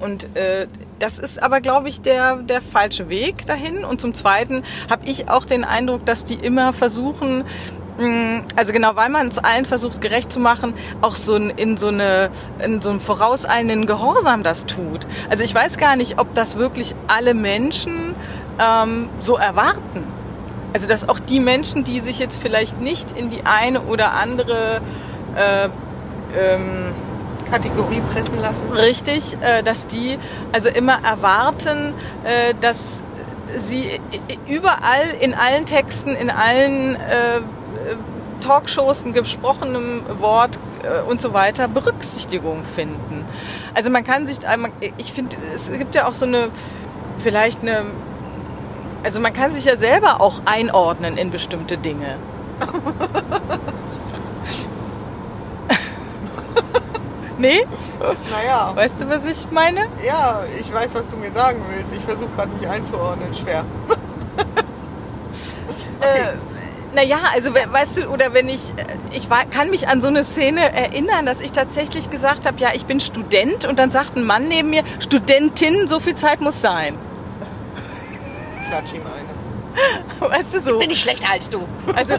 Und 0.00 0.34
äh, 0.34 0.66
das 0.98 1.18
ist 1.18 1.42
aber, 1.42 1.60
glaube 1.60 1.88
ich, 1.88 2.00
der, 2.00 2.36
der 2.36 2.62
falsche 2.62 3.08
Weg 3.08 3.46
dahin. 3.46 3.84
Und 3.84 4.00
zum 4.00 4.14
Zweiten 4.14 4.62
habe 4.88 5.06
ich 5.06 5.28
auch 5.28 5.44
den 5.44 5.62
Eindruck, 5.62 6.06
dass 6.06 6.24
die 6.24 6.34
immer 6.34 6.72
versuchen, 6.72 7.44
mh, 7.98 8.42
also 8.56 8.72
genau, 8.72 8.96
weil 8.96 9.10
man 9.10 9.28
es 9.28 9.38
allen 9.38 9.66
versucht 9.66 10.00
gerecht 10.00 10.32
zu 10.32 10.40
machen, 10.40 10.74
auch 11.02 11.16
so 11.16 11.36
in 11.36 11.76
so 11.76 11.88
eine 11.88 12.30
in 12.64 12.80
so 12.80 12.90
einem 12.90 13.00
vorauseilenden 13.00 13.86
Gehorsam 13.86 14.42
das 14.42 14.64
tut. 14.64 15.06
Also 15.28 15.44
ich 15.44 15.54
weiß 15.54 15.76
gar 15.76 15.96
nicht, 15.96 16.18
ob 16.18 16.34
das 16.34 16.56
wirklich 16.56 16.94
alle 17.06 17.34
Menschen 17.34 18.14
ähm, 18.58 19.10
so 19.20 19.36
erwarten. 19.36 20.19
Also 20.72 20.86
dass 20.86 21.08
auch 21.08 21.18
die 21.18 21.40
Menschen, 21.40 21.84
die 21.84 22.00
sich 22.00 22.18
jetzt 22.18 22.40
vielleicht 22.40 22.80
nicht 22.80 23.10
in 23.12 23.28
die 23.28 23.44
eine 23.44 23.82
oder 23.82 24.12
andere 24.12 24.80
äh, 25.36 25.68
ähm, 26.36 26.94
Kategorie 27.50 28.00
pressen 28.12 28.40
lassen. 28.40 28.70
Richtig, 28.72 29.36
äh, 29.40 29.62
dass 29.62 29.86
die 29.86 30.18
also 30.52 30.68
immer 30.68 31.02
erwarten, 31.04 31.94
äh, 32.24 32.54
dass 32.60 33.02
sie 33.56 34.00
überall 34.46 35.08
in 35.20 35.34
allen 35.34 35.66
Texten, 35.66 36.10
in 36.10 36.30
allen 36.30 36.94
äh, 36.94 37.40
Talkshows, 38.40 39.02
in 39.02 39.12
gesprochenem 39.12 40.02
Wort 40.18 40.58
und 41.08 41.20
so 41.20 41.34
weiter 41.34 41.68
Berücksichtigung 41.68 42.64
finden. 42.64 43.26
Also 43.74 43.90
man 43.90 44.02
kann 44.02 44.26
sich, 44.26 44.38
ich 44.96 45.12
finde, 45.12 45.36
es 45.54 45.70
gibt 45.70 45.94
ja 45.94 46.06
auch 46.06 46.14
so 46.14 46.24
eine, 46.24 46.48
vielleicht 47.18 47.60
eine 47.60 47.84
also 49.02 49.20
man 49.20 49.32
kann 49.32 49.52
sich 49.52 49.64
ja 49.64 49.76
selber 49.76 50.20
auch 50.20 50.42
einordnen 50.44 51.16
in 51.16 51.30
bestimmte 51.30 51.78
Dinge. 51.78 52.18
nee? 57.38 57.66
Naja. 58.30 58.72
Weißt 58.74 59.00
du, 59.00 59.08
was 59.08 59.24
ich 59.24 59.50
meine? 59.50 59.86
Ja, 60.06 60.44
ich 60.58 60.72
weiß, 60.72 60.94
was 60.94 61.08
du 61.08 61.16
mir 61.16 61.32
sagen 61.32 61.64
willst. 61.74 61.92
Ich 61.94 62.00
versuche 62.00 62.28
gerade 62.36 62.52
mich 62.52 62.68
einzuordnen. 62.68 63.34
Schwer. 63.34 63.64
okay. 65.98 66.20
Äh, 66.20 66.34
naja, 66.94 67.18
also 67.32 67.54
weißt 67.54 67.98
du, 67.98 68.08
oder 68.08 68.34
wenn 68.34 68.48
ich, 68.48 68.74
ich 69.12 69.30
war, 69.30 69.44
kann 69.44 69.70
mich 69.70 69.86
an 69.88 70.00
so 70.00 70.08
eine 70.08 70.24
Szene 70.24 70.72
erinnern, 70.72 71.24
dass 71.24 71.40
ich 71.40 71.52
tatsächlich 71.52 72.10
gesagt 72.10 72.46
habe, 72.46 72.58
ja, 72.58 72.70
ich 72.74 72.84
bin 72.84 72.98
Student 72.98 73.64
und 73.64 73.78
dann 73.78 73.92
sagt 73.92 74.16
ein 74.16 74.24
Mann 74.24 74.48
neben 74.48 74.70
mir, 74.70 74.82
Studentin, 74.98 75.86
so 75.86 76.00
viel 76.00 76.16
Zeit 76.16 76.40
muss 76.40 76.60
sein 76.60 76.98
klatsch 78.70 78.94
ihm 78.94 79.02
eine. 79.02 79.40
Weißt 80.32 80.54
du 80.54 80.60
so? 80.60 80.78
Bin 80.78 80.90
ich 80.90 81.00
schlechter 81.00 81.30
als 81.30 81.50
du. 81.50 81.66
Also, 81.94 82.14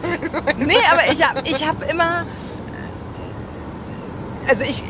nee, 0.58 0.76
aber 0.90 1.12
ich 1.12 1.26
habe 1.26 1.42
ich 1.44 1.66
hab 1.66 1.90
immer. 1.90 2.26
Also 4.48 4.64
ich 4.64 4.82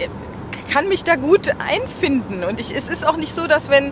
kann 0.70 0.88
mich 0.88 1.04
da 1.04 1.16
gut 1.16 1.52
einfinden. 1.58 2.44
Und 2.44 2.58
ich, 2.60 2.74
es 2.74 2.88
ist 2.88 3.06
auch 3.06 3.16
nicht 3.16 3.34
so, 3.34 3.46
dass 3.46 3.68
wenn, 3.68 3.88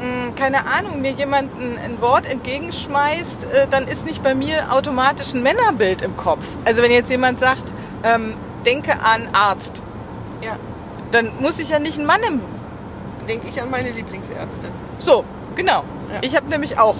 hm, 0.00 0.34
keine 0.36 0.66
Ahnung, 0.66 1.00
mir 1.00 1.12
jemand 1.12 1.58
ein, 1.58 1.78
ein 1.78 2.00
Wort 2.00 2.26
entgegenschmeißt, 2.26 3.44
äh, 3.44 3.66
dann 3.68 3.88
ist 3.88 4.04
nicht 4.04 4.22
bei 4.22 4.34
mir 4.34 4.72
automatisch 4.72 5.32
ein 5.32 5.42
Männerbild 5.42 6.02
im 6.02 6.16
Kopf. 6.16 6.44
Also 6.64 6.82
wenn 6.82 6.90
jetzt 6.90 7.10
jemand 7.10 7.40
sagt, 7.40 7.72
ähm, 8.02 8.36
denke 8.66 9.00
an 9.00 9.28
Arzt. 9.32 9.82
Ja. 10.42 10.56
Dann 11.10 11.32
muss 11.40 11.58
ich 11.58 11.70
ja 11.70 11.78
nicht 11.78 11.98
einen 11.98 12.06
Mann 12.06 12.22
im. 12.22 12.40
Denke 13.26 13.48
ich 13.48 13.60
an 13.60 13.70
meine 13.70 13.90
Lieblingsärzte. 13.90 14.68
So, 14.98 15.24
genau. 15.54 15.84
Ja. 16.12 16.18
Ich 16.22 16.36
habe 16.36 16.48
nämlich 16.48 16.78
auch 16.78 16.96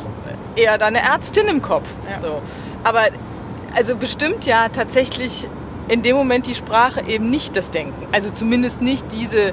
eher 0.56 0.78
da 0.78 0.86
eine 0.86 1.00
Ärztin 1.00 1.46
im 1.48 1.62
Kopf. 1.62 1.88
Ja. 2.10 2.20
So. 2.20 2.42
Aber 2.84 3.02
also 3.74 3.96
bestimmt 3.96 4.46
ja 4.46 4.68
tatsächlich 4.68 5.48
in 5.88 6.02
dem 6.02 6.16
Moment 6.16 6.46
die 6.46 6.54
Sprache 6.54 7.02
eben 7.06 7.30
nicht 7.30 7.56
das 7.56 7.70
Denken. 7.70 8.06
Also 8.12 8.30
zumindest 8.30 8.80
nicht 8.80 9.06
diese 9.12 9.52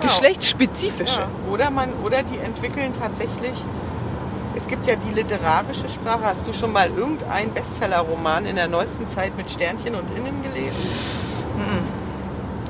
geschlechtsspezifische. 0.00 1.20
Ja. 1.20 1.28
Oder 1.50 1.70
man, 1.70 1.92
oder 2.04 2.22
die 2.22 2.38
entwickeln 2.38 2.92
tatsächlich. 2.92 3.64
Es 4.54 4.66
gibt 4.66 4.86
ja 4.86 4.96
die 4.96 5.14
literarische 5.14 5.88
Sprache. 5.88 6.24
Hast 6.24 6.46
du 6.46 6.52
schon 6.52 6.72
mal 6.72 6.90
irgendeinen 6.90 7.52
Bestseller-Roman 7.52 8.46
in 8.46 8.56
der 8.56 8.68
neuesten 8.68 9.06
Zeit 9.08 9.36
mit 9.36 9.50
Sternchen 9.50 9.94
und 9.94 10.08
Innen 10.16 10.42
gelesen? 10.42 11.25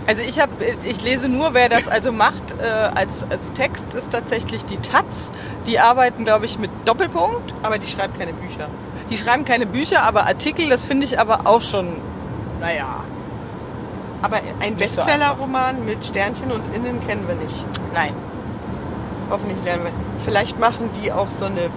Also 0.07 0.23
ich 0.23 0.39
habe, 0.39 0.53
ich 0.85 1.03
lese 1.03 1.29
nur, 1.29 1.53
wer 1.53 1.69
das 1.69 1.89
also 1.89 2.13
macht 2.13 2.55
äh, 2.61 2.65
als, 2.65 3.25
als 3.29 3.53
Text, 3.53 3.93
ist 3.95 4.13
tatsächlich 4.13 4.65
die 4.65 4.79
Taz. 4.79 5.33
Die 5.67 5.81
arbeiten, 5.81 6.25
glaube 6.25 6.45
ich, 6.45 6.59
mit 6.59 6.71
Doppelpunkt. 6.85 7.55
Aber 7.65 7.79
die 7.79 7.89
schreibt 7.89 8.19
keine 8.19 8.33
Bücher. 8.33 8.69
Die 9.11 9.17
schreiben 9.17 9.45
keine 9.45 9.67
Bücher, 9.67 10.03
aber 10.03 10.27
Artikel, 10.27 10.69
das 10.69 10.85
finde 10.85 11.07
ich 11.07 11.19
aber 11.19 11.47
auch 11.47 11.61
schon, 11.63 11.97
naja, 12.61 13.05
Aber 14.23 14.39
ein 14.61 14.77
Bestseller-Roman 14.77 15.85
mit 15.85 16.05
Sternchen 16.05 16.51
und 16.51 16.63
Innen 16.75 17.01
kennen 17.07 17.27
wir 17.29 17.35
nicht. 17.37 17.65
nein. 17.93 18.15
Hoffentlich 19.29 19.59
lernen 19.65 19.85
wir. 19.85 19.93
Vielleicht 20.25 20.59
machen 20.61 20.91
die 21.03 21.11
auch 21.11 21.31
so 21.31 21.47
eine 21.47 21.69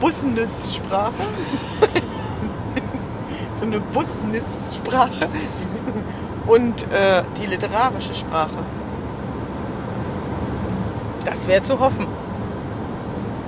Business-Sprache. 0.00 1.12
so 3.54 3.64
eine 3.64 3.78
Business-Sprache. 3.78 5.28
Und 6.46 6.82
äh, 6.84 7.22
die 7.40 7.46
literarische 7.46 8.14
Sprache. 8.14 8.50
Das 11.24 11.46
wäre 11.46 11.62
zu 11.62 11.78
hoffen. 11.78 12.06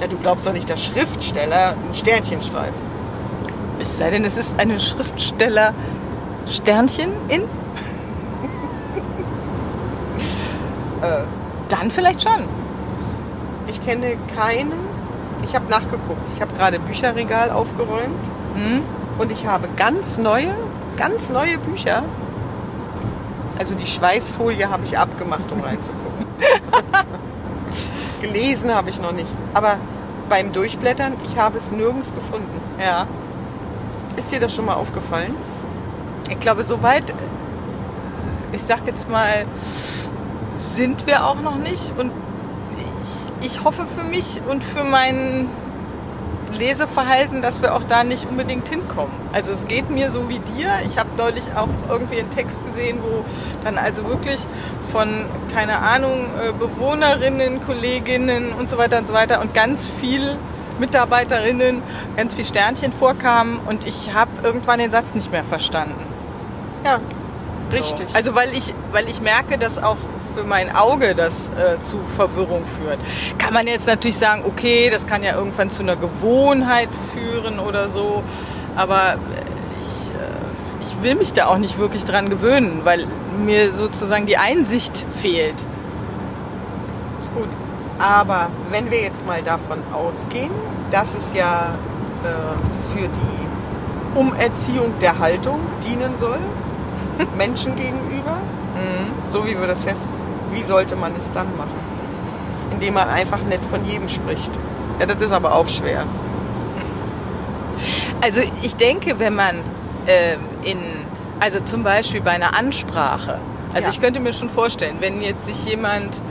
Ja, 0.01 0.07
du 0.07 0.17
glaubst 0.17 0.47
doch 0.47 0.53
nicht, 0.53 0.69
dass 0.71 0.85
Schriftsteller 0.85 1.71
ein 1.71 1.95
Sternchen 1.95 2.41
schreiben. 2.43 2.75
Es 3.81 3.97
sei 3.97 4.11
denn, 4.11 4.25
es 4.25 4.37
ist 4.37 4.59
eine 4.61 4.79
Schriftsteller 4.81 5.75
Sternchen 6.49 7.11
in. 7.29 7.45
Äh, 11.03 11.25
Dann 11.69 11.91
vielleicht 11.91 12.23
schon. 12.23 12.45
ich 13.69 13.83
kenne 13.85 14.17
keinen. 14.35 14.73
Ich 15.45 15.55
habe 15.55 15.69
nachgeguckt. 15.69 16.27
Ich 16.35 16.41
habe 16.41 16.55
gerade 16.55 16.79
Bücherregal 16.79 17.51
aufgeräumt. 17.51 18.25
Hm? 18.55 18.81
Und 19.19 19.31
ich 19.31 19.45
habe 19.47 19.69
ganz 19.77 20.17
neue, 20.17 20.55
ganz 20.97 21.29
neue 21.29 21.59
Bücher. 21.59 22.05
Also 23.59 23.75
die 23.75 23.87
Schweißfolie 23.87 24.69
habe 24.69 24.85
ich 24.85 24.99
abgemacht, 24.99 25.51
um 25.53 25.61
reinzugucken. 25.61 26.27
Gelesen 28.21 28.75
habe 28.75 28.91
ich 28.91 29.01
noch 29.01 29.13
nicht. 29.13 29.29
Aber 29.53 29.79
beim 30.29 30.53
Durchblättern, 30.53 31.15
ich 31.25 31.37
habe 31.37 31.59
es 31.59 31.71
nirgends 31.71 32.15
gefunden. 32.15 32.61
Ja. 32.81 33.07
Ist 34.17 34.33
dir 34.33 34.41
das 34.41 34.55
schon 34.55 34.65
mal 34.67 34.75
aufgefallen? 34.75 35.35
Ich 36.29 36.39
glaube, 36.39 36.65
soweit, 36.65 37.11
äh, 37.11 37.15
ich 38.53 38.63
sag 38.63 38.87
jetzt 38.87 39.09
mal, 39.09 39.45
sind 40.75 41.07
wir 41.07 41.27
auch 41.27 41.41
noch 41.41 41.57
nicht. 41.57 41.93
Und 41.97 42.13
ich, 43.41 43.47
ich 43.47 43.65
hoffe 43.65 43.87
für 43.87 44.05
mich 44.05 44.41
und 44.49 44.65
für 44.65 44.85
mein 44.85 45.49
Leseverhalten, 46.55 47.43
dass 47.43 47.61
wir 47.63 47.75
auch 47.75 47.85
da 47.85 48.05
nicht 48.05 48.29
unbedingt 48.29 48.69
hinkommen. 48.69 49.13
Also 49.33 49.53
es 49.53 49.67
geht 49.67 49.91
mir 49.91 50.11
so 50.11 50.29
wie 50.29 50.39
dir. 50.39 50.71
Ich 50.85 50.99
habe 50.99 51.11
neulich 51.17 51.45
auch 51.57 51.69
irgendwie 51.89 52.19
einen 52.19 52.31
Text 52.31 52.65
gesehen, 52.65 52.99
wo 53.03 53.25
dann 53.63 53.77
also 53.77 54.07
wirklich 54.07 54.41
von, 54.91 55.27
keine 55.53 55.79
Ahnung, 55.79 56.27
äh, 56.41 56.53
Bewohnerinnen, 56.53 57.63
Kolleginnen 57.65 58.53
und 58.53 58.71
so 58.71 58.79
weiter 58.79 58.99
und 58.99 59.07
so 59.07 59.15
weiter 59.15 59.41
und 59.41 59.55
ganz 59.55 59.87
viel 59.87 60.39
Mitarbeiterinnen, 60.79 61.83
ganz 62.17 62.35
viel 62.35 62.45
Sternchen 62.45 62.93
vorkamen 62.93 63.59
und 63.67 63.87
ich 63.87 64.13
habe 64.13 64.31
irgendwann 64.43 64.79
den 64.79 64.91
Satz 64.91 65.15
nicht 65.15 65.31
mehr 65.31 65.45
verstanden. 65.45 66.05
Ja, 66.85 67.01
richtig. 67.73 68.09
So. 68.09 68.15
Also 68.17 68.35
weil 68.35 68.53
ich, 68.53 68.75
weil 68.93 69.09
ich 69.09 69.21
merke, 69.21 69.59
dass 69.59 69.83
auch 69.83 69.97
für 70.35 70.45
mein 70.45 70.75
Auge 70.75 71.15
das 71.15 71.49
äh, 71.49 71.81
zu 71.81 71.99
Verwirrung 72.17 72.67
führt. 72.67 72.99
Kann 73.39 73.55
man 73.55 73.67
jetzt 73.67 73.87
natürlich 73.87 74.19
sagen, 74.19 74.43
okay, 74.45 74.91
das 74.91 75.07
kann 75.07 75.23
ja 75.23 75.37
irgendwann 75.37 75.71
zu 75.71 75.83
einer 75.83 75.97
Gewohnheit 75.97 76.89
führen 77.13 77.59
oder 77.59 77.89
so, 77.89 78.23
aber 78.77 79.17
ich, 79.81 80.11
äh, 80.11 80.83
ich 80.83 81.03
will 81.03 81.15
mich 81.15 81.33
da 81.33 81.47
auch 81.47 81.59
nicht 81.59 81.79
wirklich 81.79 82.05
dran 82.05 82.29
gewöhnen, 82.31 82.81
weil 82.85 83.07
mir 83.39 83.75
sozusagen 83.75 84.27
die 84.27 84.37
Einsicht 84.37 85.05
fehlt. 85.21 85.67
Gut. 87.35 87.49
Aber 87.99 88.51
wenn 88.71 88.91
wir 88.91 89.01
jetzt 89.01 89.25
mal 89.27 89.43
davon 89.43 89.79
ausgehen, 89.93 90.51
dass 90.91 91.15
es 91.15 91.33
ja 91.35 91.75
äh, 92.25 92.97
für 92.99 93.09
die 93.09 94.19
Umerziehung 94.19 94.99
der 95.01 95.19
Haltung 95.19 95.61
dienen 95.87 96.17
soll, 96.17 96.39
Menschen 97.37 97.77
gegenüber, 97.77 98.39
so 99.35 99.45
wie 99.45 99.59
wir 99.59 99.67
das 99.67 99.83
fest, 99.83 100.09
wie 100.55 100.63
sollte 100.63 100.97
man 100.97 101.13
es 101.19 101.31
dann 101.33 101.49
machen? 101.57 101.71
Indem 102.73 102.95
man 102.95 103.09
einfach 103.09 103.39
nett 103.49 103.65
von 103.65 103.85
jedem 103.85 104.09
spricht. 104.09 104.51
Ja, 104.99 105.07
das 105.07 105.21
ist 105.21 105.33
aber 105.33 105.55
auch 105.55 105.69
schwer. 105.69 106.05
Also 108.21 108.41
ich 108.63 108.77
denke, 108.77 109.19
wenn 109.19 109.35
man 109.35 109.57
ähm, 110.07 110.41
in, 110.63 110.79
also 111.41 111.61
zum 111.61 111.83
Beispiel 111.83 112.21
bei 112.21 112.31
einer 112.31 112.57
Ansprache, 112.59 113.39
also 113.73 113.87
Ja. 113.87 113.89
ich 113.91 114.01
könnte 114.01 114.21
mir 114.21 114.33
schon 114.33 114.49
vorstellen, 114.51 114.97
wenn 115.01 115.21
jetzt 115.21 115.47
sich 115.47 115.67
jemand, 115.67 116.23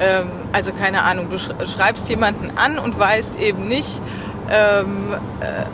ähm, 0.00 0.28
also 0.52 0.72
keine 0.72 1.02
Ahnung, 1.04 1.30
du 1.30 1.36
sch- 1.36 1.54
schreibst 1.72 2.08
jemanden 2.08 2.52
an 2.56 2.78
und 2.78 2.98
weißt 2.98 3.36
eben 3.40 3.68
nicht, 3.68 4.02
ähm, 4.50 5.14
äh, 5.40 5.64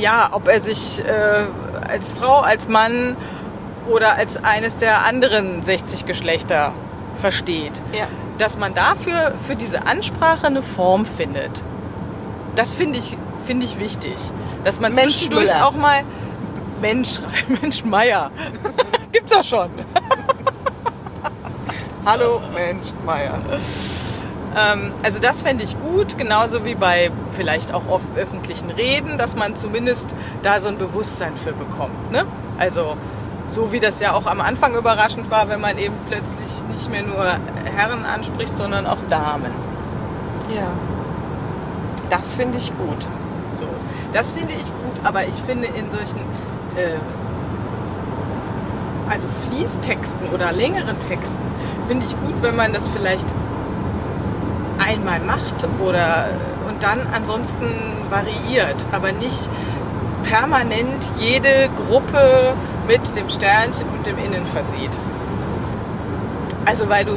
ja, 0.00 0.28
ob 0.32 0.48
er 0.48 0.60
sich 0.60 1.02
äh, 1.04 1.46
als 1.88 2.12
Frau, 2.12 2.40
als 2.40 2.68
Mann 2.68 3.16
oder 3.88 4.16
als 4.16 4.42
eines 4.42 4.76
der 4.76 5.04
anderen 5.04 5.62
60 5.64 6.06
Geschlechter 6.06 6.72
versteht 7.16 7.80
Ja. 7.92 8.06
dass 8.38 8.58
man 8.58 8.74
dafür 8.74 9.34
für 9.46 9.54
diese 9.56 9.86
Ansprache 9.86 10.46
eine 10.48 10.62
Form 10.62 11.06
findet. 11.06 11.62
Das 12.56 12.72
finde 12.72 12.98
ich, 12.98 13.16
finde 13.46 13.66
ich 13.66 13.78
wichtig. 13.78 14.16
Dass 14.64 14.80
man 14.80 14.94
Mensch 14.94 15.14
zwischendurch 15.18 15.52
Müller. 15.52 15.66
auch 15.66 15.72
mal 15.74 16.02
Mensch 16.80 17.20
Mensch 17.62 17.84
Meier. 17.84 18.30
Gibt's 19.12 19.32
doch 19.32 19.44
schon. 19.44 19.70
Hallo, 22.06 22.40
Mensch, 22.52 22.88
Meier. 23.06 23.38
Ähm, 24.56 24.92
also 25.02 25.18
das 25.20 25.42
fände 25.42 25.64
ich 25.64 25.78
gut, 25.78 26.18
genauso 26.18 26.64
wie 26.64 26.74
bei 26.74 27.10
vielleicht 27.30 27.72
auch 27.72 27.86
auf 27.88 28.02
öffentlichen 28.16 28.70
Reden, 28.70 29.18
dass 29.18 29.36
man 29.36 29.56
zumindest 29.56 30.06
da 30.42 30.60
so 30.60 30.68
ein 30.68 30.78
Bewusstsein 30.78 31.36
für 31.36 31.52
bekommt. 31.52 32.12
Ne? 32.12 32.24
Also 32.58 32.96
so 33.54 33.70
wie 33.70 33.78
das 33.78 34.00
ja 34.00 34.12
auch 34.12 34.26
am 34.26 34.40
Anfang 34.40 34.74
überraschend 34.74 35.30
war, 35.30 35.48
wenn 35.48 35.60
man 35.60 35.78
eben 35.78 35.94
plötzlich 36.08 36.64
nicht 36.68 36.90
mehr 36.90 37.02
nur 37.02 37.24
Herren 37.76 38.04
anspricht, 38.04 38.56
sondern 38.56 38.84
auch 38.84 38.98
Damen. 39.08 39.52
Ja. 40.54 40.66
Das 42.10 42.34
finde 42.34 42.58
ich 42.58 42.68
gut. 42.76 43.06
So, 43.60 43.66
das 44.12 44.32
finde 44.32 44.54
ich 44.54 44.66
gut, 44.66 45.04
aber 45.04 45.26
ich 45.26 45.34
finde 45.34 45.68
in 45.68 45.88
solchen 45.90 46.18
äh, 46.76 46.98
also 49.08 49.28
Fließtexten 49.48 50.30
oder 50.30 50.50
längeren 50.50 50.98
Texten 50.98 51.38
finde 51.86 52.06
ich 52.06 52.18
gut, 52.20 52.42
wenn 52.42 52.56
man 52.56 52.72
das 52.72 52.88
vielleicht 52.88 53.28
einmal 54.84 55.20
macht 55.20 55.66
oder 55.80 56.28
und 56.68 56.82
dann 56.82 57.06
ansonsten 57.14 57.66
variiert, 58.10 58.86
aber 58.90 59.12
nicht 59.12 59.48
permanent 60.24 61.12
jede 61.18 61.68
Gruppe 61.76 62.54
mit 62.86 63.16
dem 63.16 63.28
Sternchen 63.30 63.88
und 63.88 64.06
dem 64.06 64.18
Innen 64.18 64.46
versieht. 64.46 64.90
Also 66.64 66.88
weil 66.88 67.04
du 67.04 67.12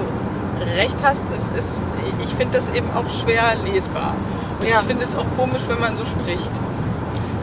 recht 0.76 0.98
hast, 1.04 1.24
es 1.30 1.60
ist, 1.60 1.70
ich 2.24 2.34
finde 2.36 2.58
das 2.58 2.74
eben 2.74 2.88
auch 2.92 3.10
schwer 3.10 3.56
lesbar. 3.66 4.14
Und 4.60 4.68
Ja. 4.68 4.80
ich 4.82 4.88
finde 4.88 5.06
es 5.06 5.16
auch 5.16 5.26
komisch, 5.38 5.62
wenn 5.68 5.80
man 5.80 5.96
so 5.96 6.06
spricht. 6.06 6.52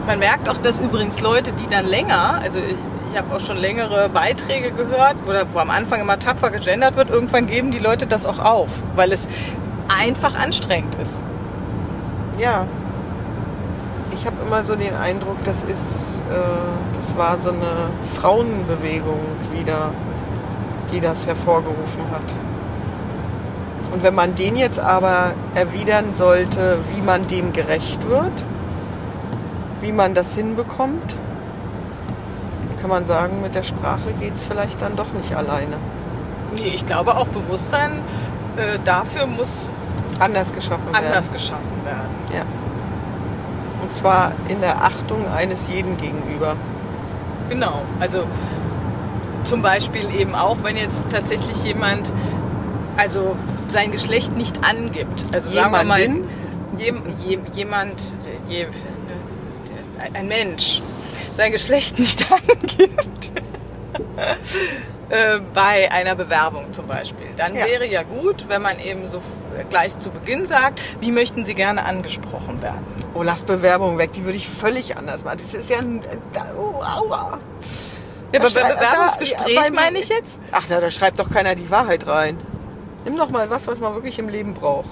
Man 0.05 0.19
merkt 0.19 0.49
auch, 0.49 0.57
dass 0.57 0.79
übrigens 0.79 1.21
Leute, 1.21 1.51
die 1.53 1.67
dann 1.67 1.85
länger, 1.85 2.39
also 2.43 2.59
ich, 2.59 2.75
ich 3.11 3.17
habe 3.17 3.33
auch 3.35 3.39
schon 3.39 3.57
längere 3.57 4.09
Beiträge 4.09 4.71
gehört, 4.71 5.15
wo, 5.25 5.31
wo 5.53 5.59
am 5.59 5.69
Anfang 5.71 6.01
immer 6.01 6.19
tapfer 6.19 6.51
gegendert 6.51 6.95
wird, 6.95 7.09
irgendwann 7.09 7.47
geben 7.47 7.71
die 7.71 7.79
Leute 7.79 8.05
das 8.05 8.25
auch 8.25 8.39
auf, 8.39 8.69
weil 8.95 9.11
es 9.11 9.27
einfach 9.87 10.37
anstrengend 10.37 10.95
ist. 10.95 11.21
Ja. 12.37 12.65
Ich 14.25 14.31
habe 14.31 14.43
immer 14.43 14.65
so 14.65 14.75
den 14.75 14.95
Eindruck, 14.95 15.43
das 15.43 15.61
ist, 15.61 16.23
äh, 16.31 16.33
das 16.99 17.15
war 17.15 17.37
so 17.37 17.49
eine 17.49 17.91
Frauenbewegung 18.15 19.19
wieder, 19.53 19.91
die 20.91 20.99
das 20.99 21.27
hervorgerufen 21.27 22.01
hat. 22.11 22.33
Und 23.93 24.01
wenn 24.01 24.15
man 24.15 24.33
den 24.33 24.55
jetzt 24.55 24.79
aber 24.79 25.33
erwidern 25.53 26.15
sollte, 26.15 26.79
wie 26.91 27.03
man 27.03 27.27
dem 27.27 27.53
gerecht 27.53 28.09
wird, 28.09 28.31
wie 29.81 29.91
man 29.91 30.15
das 30.15 30.33
hinbekommt, 30.33 31.17
kann 32.81 32.89
man 32.89 33.05
sagen, 33.05 33.43
mit 33.43 33.53
der 33.53 33.61
Sprache 33.61 34.11
geht 34.19 34.33
es 34.33 34.43
vielleicht 34.43 34.81
dann 34.81 34.95
doch 34.95 35.13
nicht 35.13 35.35
alleine. 35.35 35.77
Nee, 36.59 36.69
ich 36.73 36.87
glaube 36.87 37.15
auch 37.15 37.27
Bewusstsein 37.27 37.99
äh, 38.57 38.79
dafür 38.83 39.27
muss 39.27 39.69
Anders 40.19 40.51
geschaffen 40.51 40.91
werden. 40.91 41.05
anders 41.05 41.31
geschaffen 41.31 41.85
werden. 41.85 42.09
Ja. 42.33 42.64
Und 43.85 43.93
zwar 43.93 44.31
in 44.47 44.61
der 44.61 44.83
Achtung 44.83 45.31
eines 45.31 45.67
jeden 45.67 45.95
gegenüber. 45.97 46.55
Genau. 47.49 47.83
Also 47.99 48.23
zum 49.43 49.61
Beispiel 49.61 50.09
eben 50.19 50.33
auch, 50.33 50.57
wenn 50.63 50.75
jetzt 50.75 51.03
tatsächlich 51.11 51.63
jemand 51.63 52.11
also 52.97 53.35
sein 53.67 53.91
Geschlecht 53.91 54.35
nicht 54.35 54.67
angibt. 54.67 55.25
Also 55.31 55.51
sagen 55.51 55.71
wir 55.71 55.83
mal, 55.83 55.99
jem, 55.99 56.23
jem, 56.79 57.43
jemand, 57.53 57.93
je, 58.49 58.65
ein 60.15 60.27
Mensch 60.27 60.81
sein 61.35 61.51
Geschlecht 61.51 61.99
nicht 61.99 62.25
angibt. 62.31 63.31
äh, 65.09 65.39
bei 65.53 65.91
einer 65.91 66.15
Bewerbung 66.15 66.73
zum 66.73 66.87
Beispiel. 66.87 67.27
Dann 67.37 67.55
Ja. 67.55 67.65
wäre 67.67 67.85
ja 67.85 68.01
gut, 68.01 68.45
wenn 68.47 68.63
man 68.63 68.79
eben 68.79 69.07
so 69.07 69.21
gleich 69.69 69.99
zu 69.99 70.09
Beginn 70.09 70.47
sagt, 70.47 70.81
wie 71.01 71.11
möchten 71.11 71.45
Sie 71.45 71.53
gerne 71.53 71.85
angesprochen 71.85 72.63
werden? 72.63 72.94
Oh, 73.15 73.23
lass 73.23 73.43
Bewerbung 73.45 73.97
weg, 73.97 74.11
die 74.11 74.25
würde 74.25 74.37
ich 74.37 74.47
völlig 74.49 74.97
anders 74.97 75.23
machen. 75.23 75.37
Das 75.41 75.53
ist 75.53 75.69
ja 75.69 75.77
ein... 75.79 76.01
Da, 76.33 76.47
oh, 76.57 76.75
aua. 76.83 77.39
Ja, 78.33 78.39
aber 78.39 78.39
Da 78.39 78.39
bei 78.41 78.49
schrei- 78.49 78.73
Bewerbungsgespräch 78.73 79.59
da- 79.67 79.73
meine 79.73 79.99
ich 79.99 80.09
jetzt? 80.09 80.39
Ach, 80.51 80.65
na, 80.69 80.81
da 80.81 80.91
schreibt 80.91 81.19
doch 81.19 81.29
keiner 81.29 81.55
die 81.55 81.71
Wahrheit 81.71 82.05
rein. 82.07 82.37
Nimm 83.05 83.17
doch 83.17 83.29
mal 83.29 83.49
was, 83.49 83.67
was 83.67 83.79
man 83.79 83.93
wirklich 83.93 84.19
im 84.19 84.27
Leben 84.27 84.53
braucht. 84.53 84.89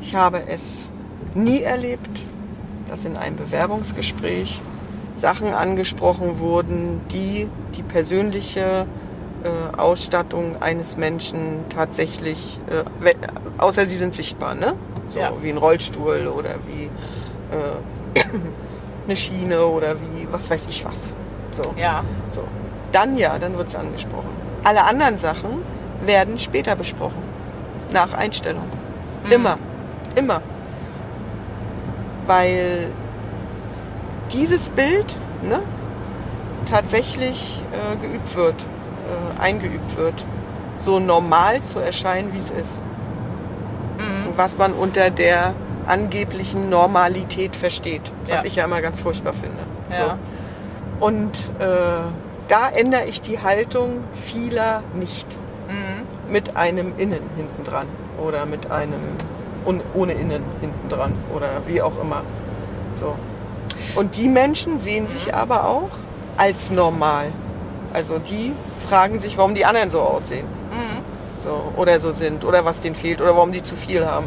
Ich 0.00 0.14
habe 0.14 0.42
es 0.48 0.88
nie 1.34 1.60
erlebt, 1.62 2.08
dass 2.88 3.04
in 3.04 3.16
einem 3.18 3.36
Bewerbungsgespräch 3.36 4.62
Sachen 5.14 5.52
angesprochen 5.52 6.38
wurden, 6.38 7.02
die 7.12 7.46
die 7.76 7.82
persönliche 7.82 8.86
äh, 9.44 9.76
Ausstattung 9.76 10.62
eines 10.62 10.96
Menschen 10.96 11.64
tatsächlich, 11.68 12.58
äh, 12.70 13.14
außer 13.58 13.84
sie 13.86 13.96
sind 13.96 14.14
sichtbar, 14.14 14.54
ne? 14.54 14.72
So 15.08 15.18
Ja. 15.18 15.32
wie 15.42 15.50
ein 15.50 15.58
Rollstuhl 15.58 16.26
oder 16.34 16.54
wie 16.66 16.88
äh, 17.50 18.20
eine 19.06 19.16
Schiene 19.16 19.64
oder 19.64 19.94
wie 19.94 20.28
was 20.30 20.50
weiß 20.50 20.66
ich 20.68 20.84
was. 20.84 21.12
So. 21.50 21.74
Ja. 21.76 22.04
So. 22.30 22.42
Dann 22.92 23.16
ja, 23.16 23.38
dann 23.38 23.56
wird 23.56 23.68
es 23.68 23.76
angesprochen. 23.76 24.30
Alle 24.64 24.84
anderen 24.84 25.18
Sachen 25.18 25.62
werden 26.04 26.38
später 26.38 26.76
besprochen. 26.76 27.22
Nach 27.92 28.12
Einstellung. 28.12 28.66
Mhm. 29.24 29.32
Immer. 29.32 29.58
Immer. 30.16 30.42
Weil 32.26 32.88
dieses 34.32 34.70
Bild 34.70 35.16
ne, 35.42 35.60
tatsächlich 36.70 37.62
äh, 37.72 37.96
geübt 37.96 38.36
wird, 38.36 38.62
äh, 38.62 39.40
eingeübt 39.40 39.96
wird, 39.96 40.26
so 40.78 40.98
normal 40.98 41.62
zu 41.62 41.78
erscheinen, 41.78 42.32
wie 42.32 42.38
es 42.38 42.50
ist. 42.50 42.84
Mhm. 43.98 44.36
Was 44.36 44.56
man 44.56 44.72
unter 44.72 45.10
der 45.10 45.54
angeblichen 45.86 46.68
Normalität 46.70 47.56
versteht, 47.56 48.12
was 48.26 48.40
Ja. 48.42 48.44
ich 48.44 48.56
ja 48.56 48.64
immer 48.64 48.80
ganz 48.82 49.00
furchtbar 49.00 49.32
finde. 49.32 49.58
Ja. 49.90 50.18
So. 51.00 51.06
Und 51.06 51.38
äh, 51.60 51.66
da 52.48 52.68
ändere 52.74 53.04
ich 53.06 53.20
die 53.20 53.40
Haltung 53.40 54.04
vieler 54.22 54.82
nicht 54.94 55.38
Mhm. 55.68 56.32
mit 56.32 56.56
einem 56.56 56.92
Innen 56.98 57.22
hinten 57.36 57.62
dran 57.64 57.86
oder 58.20 58.44
mit 58.44 58.70
einem 58.72 59.00
un, 59.64 59.80
ohne 59.94 60.12
Innen 60.14 60.42
hinten 60.60 60.88
dran 60.88 61.12
oder 61.34 61.48
wie 61.66 61.80
auch 61.80 61.92
immer. 62.02 62.22
So. 62.96 63.14
Und 63.94 64.16
die 64.16 64.28
Menschen 64.28 64.80
sehen 64.80 65.06
sich 65.08 65.32
aber 65.34 65.66
auch 65.66 65.90
als 66.36 66.70
normal. 66.72 67.26
Also 67.92 68.18
die 68.18 68.52
fragen 68.88 69.18
sich, 69.20 69.38
warum 69.38 69.54
die 69.54 69.64
anderen 69.64 69.90
so 69.90 70.00
aussehen. 70.00 70.46
Mhm. 70.70 70.98
So, 71.42 71.72
oder 71.76 72.00
so 72.00 72.12
sind 72.12 72.44
oder 72.44 72.64
was 72.64 72.80
denen 72.80 72.94
fehlt 72.96 73.20
oder 73.20 73.34
warum 73.36 73.52
die 73.52 73.62
zu 73.62 73.76
viel 73.76 74.04
haben. 74.06 74.26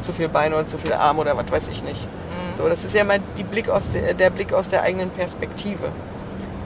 Zu 0.00 0.12
viel 0.12 0.28
Beine 0.28 0.56
oder 0.56 0.66
zu 0.66 0.78
viel 0.78 0.92
Arme 0.92 1.20
oder 1.20 1.36
was 1.36 1.50
weiß 1.50 1.68
ich 1.68 1.82
nicht. 1.84 2.04
Mhm. 2.04 2.54
So, 2.54 2.68
das 2.68 2.84
ist 2.84 2.94
ja 2.94 3.04
mal 3.04 3.20
die 3.36 3.44
Blick 3.44 3.68
aus 3.68 3.90
der, 3.92 4.14
der 4.14 4.30
Blick 4.30 4.52
aus 4.52 4.68
der 4.68 4.82
eigenen 4.82 5.10
Perspektive. 5.10 5.86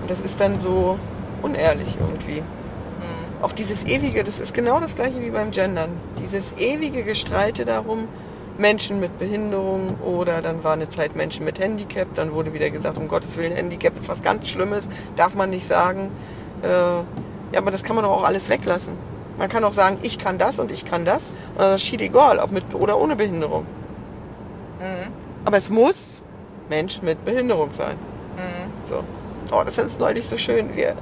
Und 0.01 0.11
das 0.11 0.21
ist 0.21 0.41
dann 0.41 0.59
so 0.59 0.99
unehrlich 1.43 1.97
irgendwie. 2.01 2.41
Mhm. 2.41 3.43
Auch 3.43 3.53
dieses 3.53 3.85
ewige, 3.85 4.25
das 4.25 4.41
ist 4.41 4.55
genau 4.55 4.81
das 4.81 4.97
gleiche 4.97 5.21
wie 5.21 5.31
beim 5.31 5.51
Gendern. 5.51 5.91
Dieses 6.23 6.53
ewige 6.57 7.03
Gestreite 7.03 7.65
darum, 7.65 8.09
Menschen 8.57 9.01
mit 9.01 9.19
Behinderung 9.19 9.99
oder 10.01 10.41
dann 10.41 10.63
war 10.63 10.75
eine 10.75 10.89
Zeit 10.89 11.17
Menschen 11.17 11.45
mit 11.45 11.59
Handicap, 11.59 12.15
dann 12.15 12.33
wurde 12.33 12.53
wieder 12.53 12.71
gesagt, 12.71 12.99
um 12.99 13.09
Gottes 13.09 13.37
Willen, 13.37 13.53
Handicap 13.53 13.99
ist 13.99 14.09
was 14.09 14.23
ganz 14.23 14.49
Schlimmes, 14.49 14.89
darf 15.17 15.35
man 15.35 15.51
nicht 15.51 15.67
sagen. 15.67 16.11
Äh, 16.63 16.69
ja, 16.69 17.59
aber 17.59 17.71
das 17.71 17.83
kann 17.83 17.97
man 17.97 18.05
doch 18.05 18.13
auch 18.13 18.25
alles 18.25 18.49
weglassen. 18.49 18.95
Man 19.39 19.49
kann 19.49 19.65
auch 19.65 19.73
sagen, 19.73 19.99
ich 20.03 20.19
kann 20.19 20.39
das 20.39 20.59
und 20.59 20.71
ich 20.71 20.85
kann 20.85 21.05
das. 21.05 21.31
Und 21.55 21.61
das 21.61 21.83
ist 21.83 21.93
egal, 22.01 22.39
ob 22.39 22.53
mit 22.53 22.75
oder 22.75 22.99
ohne 22.99 23.17
Behinderung. 23.17 23.67
Mhm. 24.79 25.13
Aber 25.45 25.57
es 25.57 25.71
muss 25.71 26.23
Mensch 26.69 27.03
mit 27.03 27.25
Behinderung 27.25 27.73
sein. 27.73 27.97
Mhm. 28.37 28.89
So. 28.89 29.05
Oh, 29.53 29.63
das 29.65 29.79
ist 29.79 30.01
neulich 30.01 30.27
so 30.27 30.37
schön. 30.37 30.75
Wir, 30.75 30.91
äh, 30.91 30.95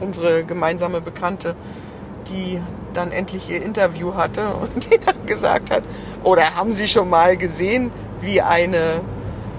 unsere 0.00 0.44
gemeinsame 0.44 1.00
Bekannte, 1.00 1.56
die 2.28 2.60
dann 2.92 3.10
endlich 3.10 3.50
ihr 3.50 3.62
Interview 3.62 4.14
hatte 4.14 4.46
und 4.60 4.92
die 4.92 4.98
dann 4.98 5.26
gesagt 5.26 5.70
hat, 5.70 5.82
oder 6.22 6.54
haben 6.54 6.72
Sie 6.72 6.88
schon 6.88 7.10
mal 7.10 7.36
gesehen, 7.36 7.90
wie 8.20 8.40
eine 8.40 9.00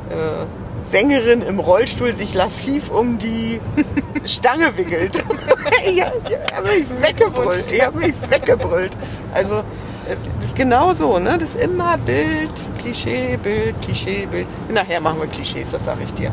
äh, 0.10 0.46
Sängerin 0.90 1.42
im 1.42 1.60
Rollstuhl 1.60 2.16
sich 2.16 2.34
lassiv 2.34 2.90
um 2.90 3.18
die 3.18 3.60
Stange 4.26 4.78
wickelt? 4.78 5.24
ich 5.86 6.02
habe 6.02 6.68
mich 6.68 6.86
weggebrüllt. 7.02 7.72
Ich 7.72 7.86
habe 7.86 7.98
mich 8.00 8.14
weggebrüllt. 8.30 8.92
Also 9.34 9.56
äh, 9.56 10.16
das 10.40 10.46
ist 10.50 10.56
genau 10.56 10.94
so, 10.94 11.20
ne? 11.20 11.38
Das 11.38 11.56
ist 11.56 11.62
immer 11.62 11.98
Bild, 11.98 12.52
Klischee, 12.80 13.38
Bild, 13.42 13.82
Klischee, 13.82 14.28
Bild. 14.28 14.48
Nachher 14.70 15.02
machen 15.02 15.20
wir 15.20 15.28
Klischees, 15.28 15.72
das 15.72 15.86
sage 15.86 16.04
ich 16.04 16.14
dir. 16.14 16.32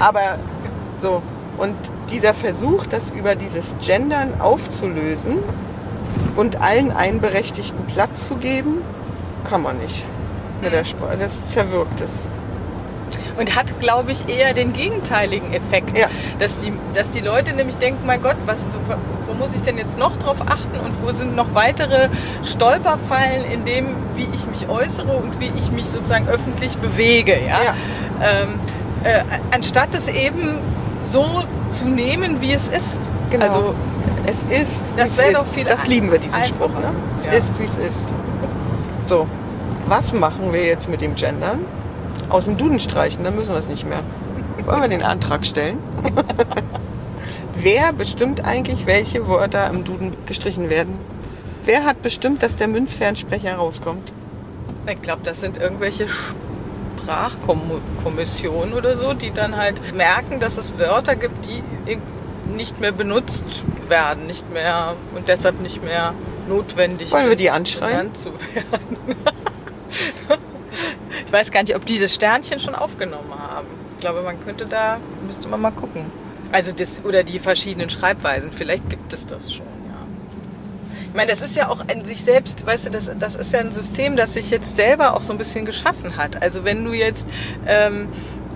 Aber 0.00 0.38
so. 0.98 1.22
Und 1.56 1.76
dieser 2.10 2.34
Versuch, 2.34 2.86
das 2.86 3.10
über 3.10 3.36
dieses 3.36 3.76
Gendern 3.78 4.40
aufzulösen 4.40 5.38
und 6.36 6.60
allen 6.60 6.90
einen 6.90 7.20
berechtigten 7.20 7.84
Platz 7.86 8.26
zu 8.26 8.36
geben, 8.36 8.82
kann 9.48 9.62
man 9.62 9.78
nicht. 9.78 10.04
Mit 10.60 10.72
der 10.72 10.84
Sprache. 10.84 11.16
Das 11.18 11.46
zerwirkt 11.46 12.00
es. 12.00 12.28
Und 13.36 13.56
hat, 13.56 13.80
glaube 13.80 14.12
ich, 14.12 14.28
eher 14.28 14.54
den 14.54 14.72
gegenteiligen 14.72 15.52
Effekt. 15.52 15.98
Ja. 15.98 16.06
Dass, 16.38 16.58
die, 16.58 16.72
dass 16.94 17.10
die 17.10 17.20
Leute 17.20 17.52
nämlich 17.54 17.76
denken, 17.78 18.06
mein 18.06 18.22
Gott, 18.22 18.36
was, 18.46 18.64
wo, 19.26 19.34
muss 19.34 19.54
ich 19.56 19.62
denn 19.62 19.76
jetzt 19.76 19.98
noch 19.98 20.16
drauf 20.18 20.36
achten 20.46 20.78
und 20.78 21.02
wo 21.02 21.10
sind 21.10 21.34
noch 21.34 21.52
weitere 21.54 22.08
Stolperfallen 22.44 23.44
in 23.50 23.64
dem, 23.64 23.86
wie 24.14 24.28
ich 24.32 24.46
mich 24.46 24.68
äußere 24.68 25.12
und 25.16 25.40
wie 25.40 25.50
ich 25.58 25.72
mich 25.72 25.86
sozusagen 25.86 26.28
öffentlich 26.28 26.78
bewege. 26.78 27.32
Ja? 27.40 27.58
Ja. 27.62 27.74
Ähm, 28.22 28.48
äh, 29.02 29.20
anstatt 29.50 29.94
es 29.94 30.08
eben 30.08 30.58
so 31.02 31.42
zu 31.68 31.86
nehmen, 31.86 32.40
wie 32.40 32.52
es 32.52 32.68
ist. 32.68 33.00
Genau. 33.30 33.44
Also 33.44 33.74
Es 34.26 34.44
ist, 34.44 34.82
Das 34.96 34.96
wie 34.96 35.02
es 35.02 35.18
wär 35.18 35.26
ist. 35.28 35.36
doch 35.38 35.46
viel 35.48 35.64
Das 35.64 35.86
lieben 35.86 36.10
wir, 36.12 36.18
diesen. 36.20 36.44
Spruch. 36.44 36.68
Ne? 36.68 36.92
Es 37.18 37.26
Ja. 37.26 37.32
ist, 37.32 37.58
wie 37.58 37.64
es 37.64 37.76
ist. 37.76 38.04
So, 39.02 39.26
was 39.86 40.14
machen 40.14 40.52
wir 40.52 40.64
jetzt 40.64 40.88
mit 40.88 41.00
dem 41.00 41.14
Gendern? 41.14 41.64
Aus 42.28 42.46
dem 42.46 42.56
Duden 42.56 42.80
streichen, 42.80 43.24
dann 43.24 43.36
müssen 43.36 43.50
wir 43.52 43.58
es 43.58 43.68
nicht 43.68 43.86
mehr. 43.88 44.00
Wollen 44.64 44.80
wir 44.80 44.88
den 44.88 45.02
Antrag 45.02 45.44
stellen? 45.44 45.78
Wer 47.56 47.92
bestimmt 47.92 48.44
eigentlich, 48.44 48.86
welche 48.86 49.28
Wörter 49.28 49.68
im 49.70 49.84
Duden 49.84 50.16
gestrichen 50.26 50.70
werden? 50.70 50.96
Wer 51.64 51.84
hat 51.84 52.02
bestimmt, 52.02 52.42
dass 52.42 52.56
der 52.56 52.68
Münzfernsprecher 52.68 53.54
rauskommt? 53.56 54.12
Ich 54.90 55.00
glaube, 55.00 55.22
das 55.24 55.40
sind 55.40 55.56
irgendwelche 55.56 56.06
Sprachkommissionen 57.02 58.74
oder 58.74 58.96
so, 58.96 59.14
die 59.14 59.30
dann 59.30 59.56
halt 59.56 59.94
merken, 59.94 60.40
dass 60.40 60.58
es 60.58 60.78
Wörter 60.78 61.16
gibt, 61.16 61.46
die 61.48 61.62
nicht 62.54 62.80
mehr 62.80 62.92
benutzt 62.92 63.44
werden, 63.88 64.26
nicht 64.26 64.52
mehr 64.52 64.94
und 65.14 65.28
deshalb 65.28 65.60
nicht 65.60 65.82
mehr 65.82 66.12
notwendig 66.48 67.10
Wollen 67.12 67.22
wir 67.24 67.30
sind, 67.30 67.40
die 67.40 67.50
anschreien? 67.50 68.14
zu 68.14 68.30
werden. 68.32 69.16
weiß 71.34 71.50
gar 71.50 71.62
nicht, 71.62 71.74
ob 71.74 71.84
die 71.84 71.98
Sternchen 72.08 72.60
schon 72.60 72.76
aufgenommen 72.76 73.34
haben. 73.36 73.66
Ich 73.96 74.00
glaube, 74.00 74.22
man 74.22 74.42
könnte 74.42 74.66
da, 74.66 74.98
müsste 75.26 75.48
man 75.48 75.60
mal 75.60 75.72
gucken. 75.72 76.04
Also 76.52 76.72
das, 76.72 77.04
oder 77.04 77.24
die 77.24 77.40
verschiedenen 77.40 77.90
Schreibweisen, 77.90 78.52
vielleicht 78.52 78.88
gibt 78.88 79.12
es 79.12 79.26
das 79.26 79.52
schon, 79.52 79.66
ja. 79.66 80.06
Ich 81.08 81.14
meine, 81.14 81.32
das 81.32 81.40
ist 81.40 81.56
ja 81.56 81.68
auch 81.68 81.80
an 81.88 82.04
sich 82.04 82.22
selbst, 82.22 82.64
weißt 82.64 82.86
du, 82.86 82.90
das, 82.90 83.10
das 83.18 83.34
ist 83.34 83.52
ja 83.52 83.58
ein 83.58 83.72
System, 83.72 84.14
das 84.14 84.34
sich 84.34 84.50
jetzt 84.50 84.76
selber 84.76 85.16
auch 85.16 85.22
so 85.22 85.32
ein 85.32 85.38
bisschen 85.38 85.64
geschaffen 85.64 86.16
hat. 86.16 86.40
Also 86.40 86.64
wenn 86.64 86.84
du 86.84 86.92
jetzt 86.92 87.26
ähm, 87.66 88.08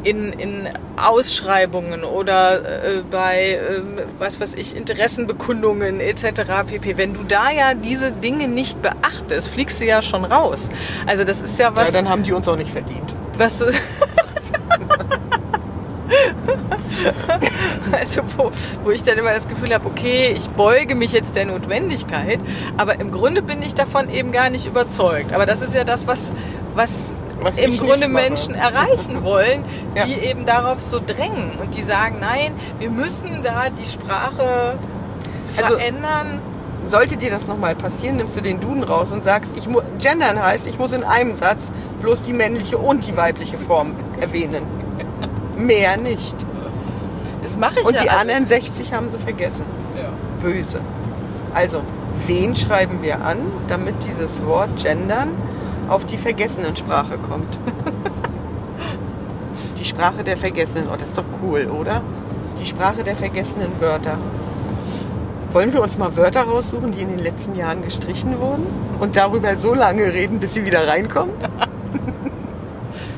in, 0.04 0.32
in 0.32 0.68
Ausschreibungen 0.96 2.04
oder 2.04 2.84
äh, 2.84 3.02
bei, 3.10 3.58
ähm, 3.68 3.84
was 4.18 4.40
weiß 4.40 4.54
ich, 4.54 4.76
Interessenbekundungen 4.76 6.00
etc. 6.00 6.42
pp., 6.66 6.96
wenn 6.96 7.14
du 7.14 7.22
da 7.24 7.50
ja 7.50 7.74
diese 7.74 8.12
Dinge 8.12 8.48
nicht 8.48 8.80
beachtest, 8.82 9.48
fliegst 9.48 9.80
du 9.80 9.86
ja 9.86 10.02
schon 10.02 10.24
raus. 10.24 10.68
Also 11.06 11.24
das 11.24 11.42
ist 11.42 11.58
ja 11.58 11.74
was, 11.74 11.88
ja, 11.88 11.92
dann 11.92 12.08
haben 12.08 12.22
die 12.22 12.32
uns 12.32 12.48
auch 12.48 12.56
nicht 12.56 12.70
verdient. 12.70 13.14
was 13.36 13.58
du... 13.58 13.66
also 17.92 18.22
wo, 18.36 18.50
wo 18.84 18.90
ich 18.90 19.02
dann 19.02 19.18
immer 19.18 19.32
das 19.32 19.48
Gefühl 19.48 19.72
habe, 19.72 19.86
okay, 19.86 20.34
ich 20.36 20.48
beuge 20.50 20.94
mich 20.94 21.12
jetzt 21.12 21.36
der 21.36 21.46
Notwendigkeit, 21.46 22.40
aber 22.76 23.00
im 23.00 23.10
Grunde 23.10 23.42
bin 23.42 23.62
ich 23.62 23.74
davon 23.74 24.10
eben 24.10 24.32
gar 24.32 24.50
nicht 24.50 24.66
überzeugt. 24.66 25.32
Aber 25.32 25.46
das 25.46 25.60
ist 25.60 25.74
ja 25.74 25.84
das, 25.84 26.06
was, 26.06 26.32
was, 26.74 27.16
Was 27.40 27.56
im 27.58 27.76
Grunde. 27.76 28.08
Menschen 28.08 28.54
erreichen 28.54 29.22
wollen, 29.22 29.62
Ja. 29.94 30.04
die 30.04 30.14
eben 30.14 30.44
darauf 30.44 30.82
so 30.82 31.00
drängen 31.04 31.52
und 31.60 31.76
die 31.76 31.82
sagen, 31.82 32.16
nein, 32.20 32.52
wir 32.78 32.90
müssen 32.90 33.42
da 33.42 33.64
die 33.70 33.88
Sprache 33.88 34.76
Also- 35.56 35.76
verändern. 35.76 36.40
Sollte 36.88 37.16
dir 37.18 37.30
das 37.30 37.46
nochmal 37.46 37.74
passieren, 37.74 38.16
nimmst 38.16 38.34
du 38.36 38.40
den 38.40 38.60
Duden 38.60 38.82
raus 38.82 39.12
und 39.12 39.22
sagst, 39.22 39.52
ich 39.56 39.68
gendern 39.98 40.42
heißt, 40.42 40.66
ich 40.66 40.78
muss 40.78 40.92
in 40.92 41.04
einem 41.04 41.36
Satz 41.36 41.70
bloß 42.00 42.22
die 42.22 42.32
männliche 42.32 42.78
und 42.78 43.06
die 43.06 43.16
weibliche 43.16 43.58
Form 43.58 43.92
erwähnen. 44.20 44.62
Mehr 45.56 45.96
nicht. 45.98 46.36
Das 47.42 47.56
mache 47.58 47.80
ich 47.80 47.86
Und 47.86 47.94
ja. 47.94 48.02
die 48.02 48.08
also 48.10 48.20
anderen 48.20 48.46
60 48.46 48.92
haben 48.94 49.10
sie 49.10 49.18
vergessen. 49.18 49.64
Ja. 49.96 50.10
Böse. 50.42 50.80
Also, 51.52 51.82
wen 52.26 52.54
schreiben 52.56 53.02
wir 53.02 53.22
an, 53.24 53.38
damit 53.68 53.94
dieses 54.06 54.44
Wort 54.46 54.70
gendern 54.82 55.30
auf 55.88 56.04
die 56.04 56.18
Vergessenensprache 56.18 57.18
kommt? 57.18 57.58
die 59.78 59.84
Sprache 59.84 60.24
der 60.24 60.36
Vergessenen. 60.36 60.88
Oh, 60.92 60.96
das 60.98 61.08
ist 61.08 61.18
doch 61.18 61.24
cool, 61.42 61.66
oder? 61.66 62.02
Die 62.60 62.66
Sprache 62.66 63.04
der 63.04 63.16
vergessenen 63.16 63.80
Wörter. 63.80 64.18
Wollen 65.50 65.72
wir 65.72 65.82
uns 65.82 65.96
mal 65.96 66.14
Wörter 66.16 66.42
raussuchen, 66.42 66.92
die 66.92 67.00
in 67.00 67.08
den 67.08 67.20
letzten 67.20 67.54
Jahren 67.54 67.82
gestrichen 67.82 68.38
wurden? 68.38 68.66
Und 69.00 69.16
darüber 69.16 69.56
so 69.56 69.74
lange 69.74 70.12
reden, 70.12 70.40
bis 70.40 70.54
sie 70.54 70.66
wieder 70.66 70.86
reinkommen? 70.86 71.34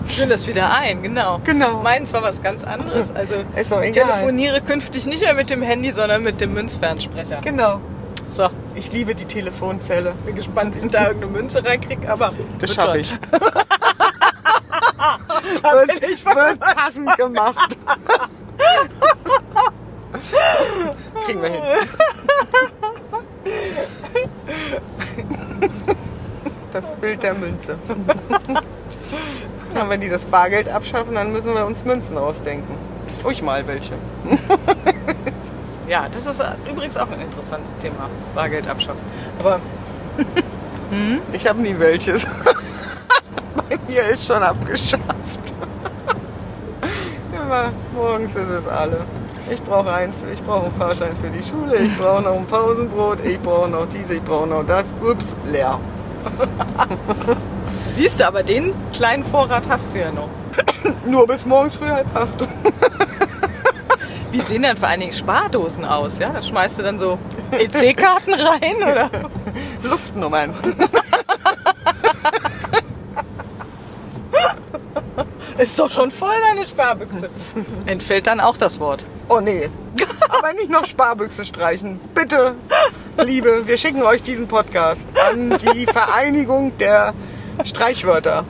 Führen 0.04 0.28
das 0.28 0.46
wieder 0.46 0.72
ein, 0.72 1.02
genau. 1.02 1.40
Genau. 1.44 1.82
Meins 1.82 2.12
war 2.12 2.22
was 2.22 2.42
ganz 2.42 2.64
anderes. 2.64 3.12
Also 3.14 3.34
ich 3.56 3.66
egal. 3.90 3.90
telefoniere 3.92 4.60
künftig 4.60 5.06
nicht 5.06 5.22
mehr 5.22 5.34
mit 5.34 5.50
dem 5.50 5.62
Handy, 5.62 5.90
sondern 5.90 6.22
mit 6.22 6.40
dem 6.40 6.52
Münzfernsprecher. 6.52 7.40
Genau. 7.42 7.80
So, 8.28 8.48
Ich 8.80 8.90
liebe 8.92 9.14
die 9.14 9.26
Telefonzelle. 9.26 10.14
bin 10.24 10.34
gespannt, 10.34 10.74
wie 10.74 10.78
ich 10.78 10.88
da 10.90 11.08
irgendeine 11.08 11.32
Münze 11.32 11.62
reinkriege, 11.62 12.10
aber 12.10 12.32
Das 12.58 12.74
schaffe 12.74 12.98
ich. 12.98 13.14
Da 15.62 15.72
Wird, 15.72 16.00
bin 16.00 16.10
ich 16.10 16.24
wird 16.24 16.60
passend 16.60 17.16
gemacht. 17.16 17.76
Kriegen 21.24 21.42
wir 21.42 21.48
hin. 21.50 21.62
Das 26.72 26.96
Bild 26.96 27.22
der 27.22 27.34
Münze. 27.34 27.78
Ja, 29.74 29.88
wenn 29.88 30.00
die 30.00 30.08
das 30.08 30.24
Bargeld 30.24 30.68
abschaffen, 30.68 31.14
dann 31.14 31.32
müssen 31.32 31.52
wir 31.54 31.66
uns 31.66 31.84
Münzen 31.84 32.16
ausdenken. 32.16 32.76
Ruhig 33.24 33.42
mal 33.42 33.66
welche. 33.66 33.94
Ja, 35.90 36.08
das 36.08 36.24
ist 36.24 36.40
übrigens 36.70 36.96
auch 36.96 37.10
ein 37.10 37.20
interessantes 37.20 37.76
Thema. 37.78 38.08
Bargeld 38.32 38.68
abschaffen. 38.68 39.00
Aber 39.40 39.58
Ich 41.32 41.48
habe 41.48 41.60
nie 41.60 41.74
welches. 41.76 42.24
Bei 43.56 43.76
mir 43.88 44.06
ist 44.06 44.24
schon 44.24 44.40
abgeschafft. 44.40 45.02
Immer 47.32 47.72
morgens 47.92 48.36
ist 48.36 48.50
es 48.50 48.68
alle. 48.68 48.98
Ich 49.50 49.60
brauche 49.64 49.92
einen, 49.92 50.14
ich 50.32 50.40
brauche 50.44 50.66
einen 50.66 50.74
Fahrschein 50.74 51.16
für 51.20 51.28
die 51.28 51.42
Schule, 51.42 51.76
ich 51.78 51.98
brauche 51.98 52.22
noch 52.22 52.36
ein 52.36 52.46
Pausenbrot, 52.46 53.26
ich 53.26 53.40
brauche 53.40 53.68
noch 53.68 53.88
diese, 53.88 54.14
ich 54.14 54.22
brauche 54.22 54.46
noch 54.46 54.64
das. 54.64 54.94
Ups, 55.00 55.36
leer. 55.48 55.80
siehst 57.88 58.20
du, 58.20 58.28
aber 58.28 58.44
den 58.44 58.74
kleinen 58.92 59.24
Vorrat 59.24 59.64
hast 59.68 59.92
du 59.92 59.98
ja 59.98 60.12
noch. 60.12 60.28
Nur 61.04 61.26
bis 61.26 61.44
morgens 61.44 61.76
früh 61.76 61.88
halb 61.88 62.06
acht. 62.14 62.48
Wie 64.30 64.40
sehen 64.40 64.62
denn 64.62 64.76
vor 64.76 64.88
allen 64.88 65.00
Dingen 65.00 65.12
Spardosen 65.12 65.84
aus? 65.84 66.18
Ja, 66.18 66.30
da 66.30 66.40
schmeißt 66.42 66.78
du 66.78 66.82
dann 66.82 66.98
so 66.98 67.18
EC-Karten 67.50 68.34
rein 68.34 68.76
oder? 68.76 69.10
Luftnummern. 69.82 70.54
Ist 75.58 75.78
doch 75.78 75.90
schon 75.90 76.10
voll 76.10 76.34
deine 76.48 76.66
Sparbüchse. 76.66 77.28
Entfällt 77.86 78.26
dann 78.26 78.40
auch 78.40 78.56
das 78.56 78.80
Wort. 78.80 79.04
Oh 79.28 79.40
nee. 79.40 79.68
Aber 80.30 80.54
nicht 80.54 80.70
noch 80.70 80.86
Sparbüchse 80.86 81.44
streichen. 81.44 82.00
Bitte, 82.14 82.54
Liebe, 83.18 83.66
wir 83.66 83.76
schicken 83.76 84.02
euch 84.02 84.22
diesen 84.22 84.48
Podcast 84.48 85.06
an 85.28 85.58
die 85.74 85.84
Vereinigung 85.86 86.78
der 86.78 87.12
Streichwörter. 87.64 88.46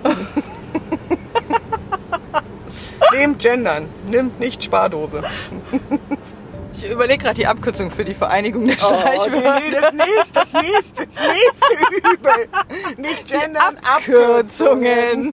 Nehmt 3.12 3.38
Gendern, 3.40 3.88
nimmt 4.08 4.38
nicht 4.40 4.62
Spardose. 4.64 5.22
Ich 6.72 6.88
überlege 6.88 7.24
gerade 7.24 7.34
die 7.34 7.46
Abkürzung 7.48 7.90
für 7.90 8.04
die 8.04 8.14
Vereinigung 8.14 8.64
der 8.64 8.76
Oh, 8.76 8.96
Streichwörter. 8.96 9.58
nee, 9.60 9.70
das 9.70 9.92
nächste, 9.92 10.32
das 10.32 10.52
nächste, 10.52 11.06
das 11.06 11.16
nächste 11.26 12.08
Übel. 12.12 12.48
Nicht 12.96 13.26
gendern, 13.28 13.76
Abkürzungen. 13.84 14.40
Kürzungen. 14.84 15.30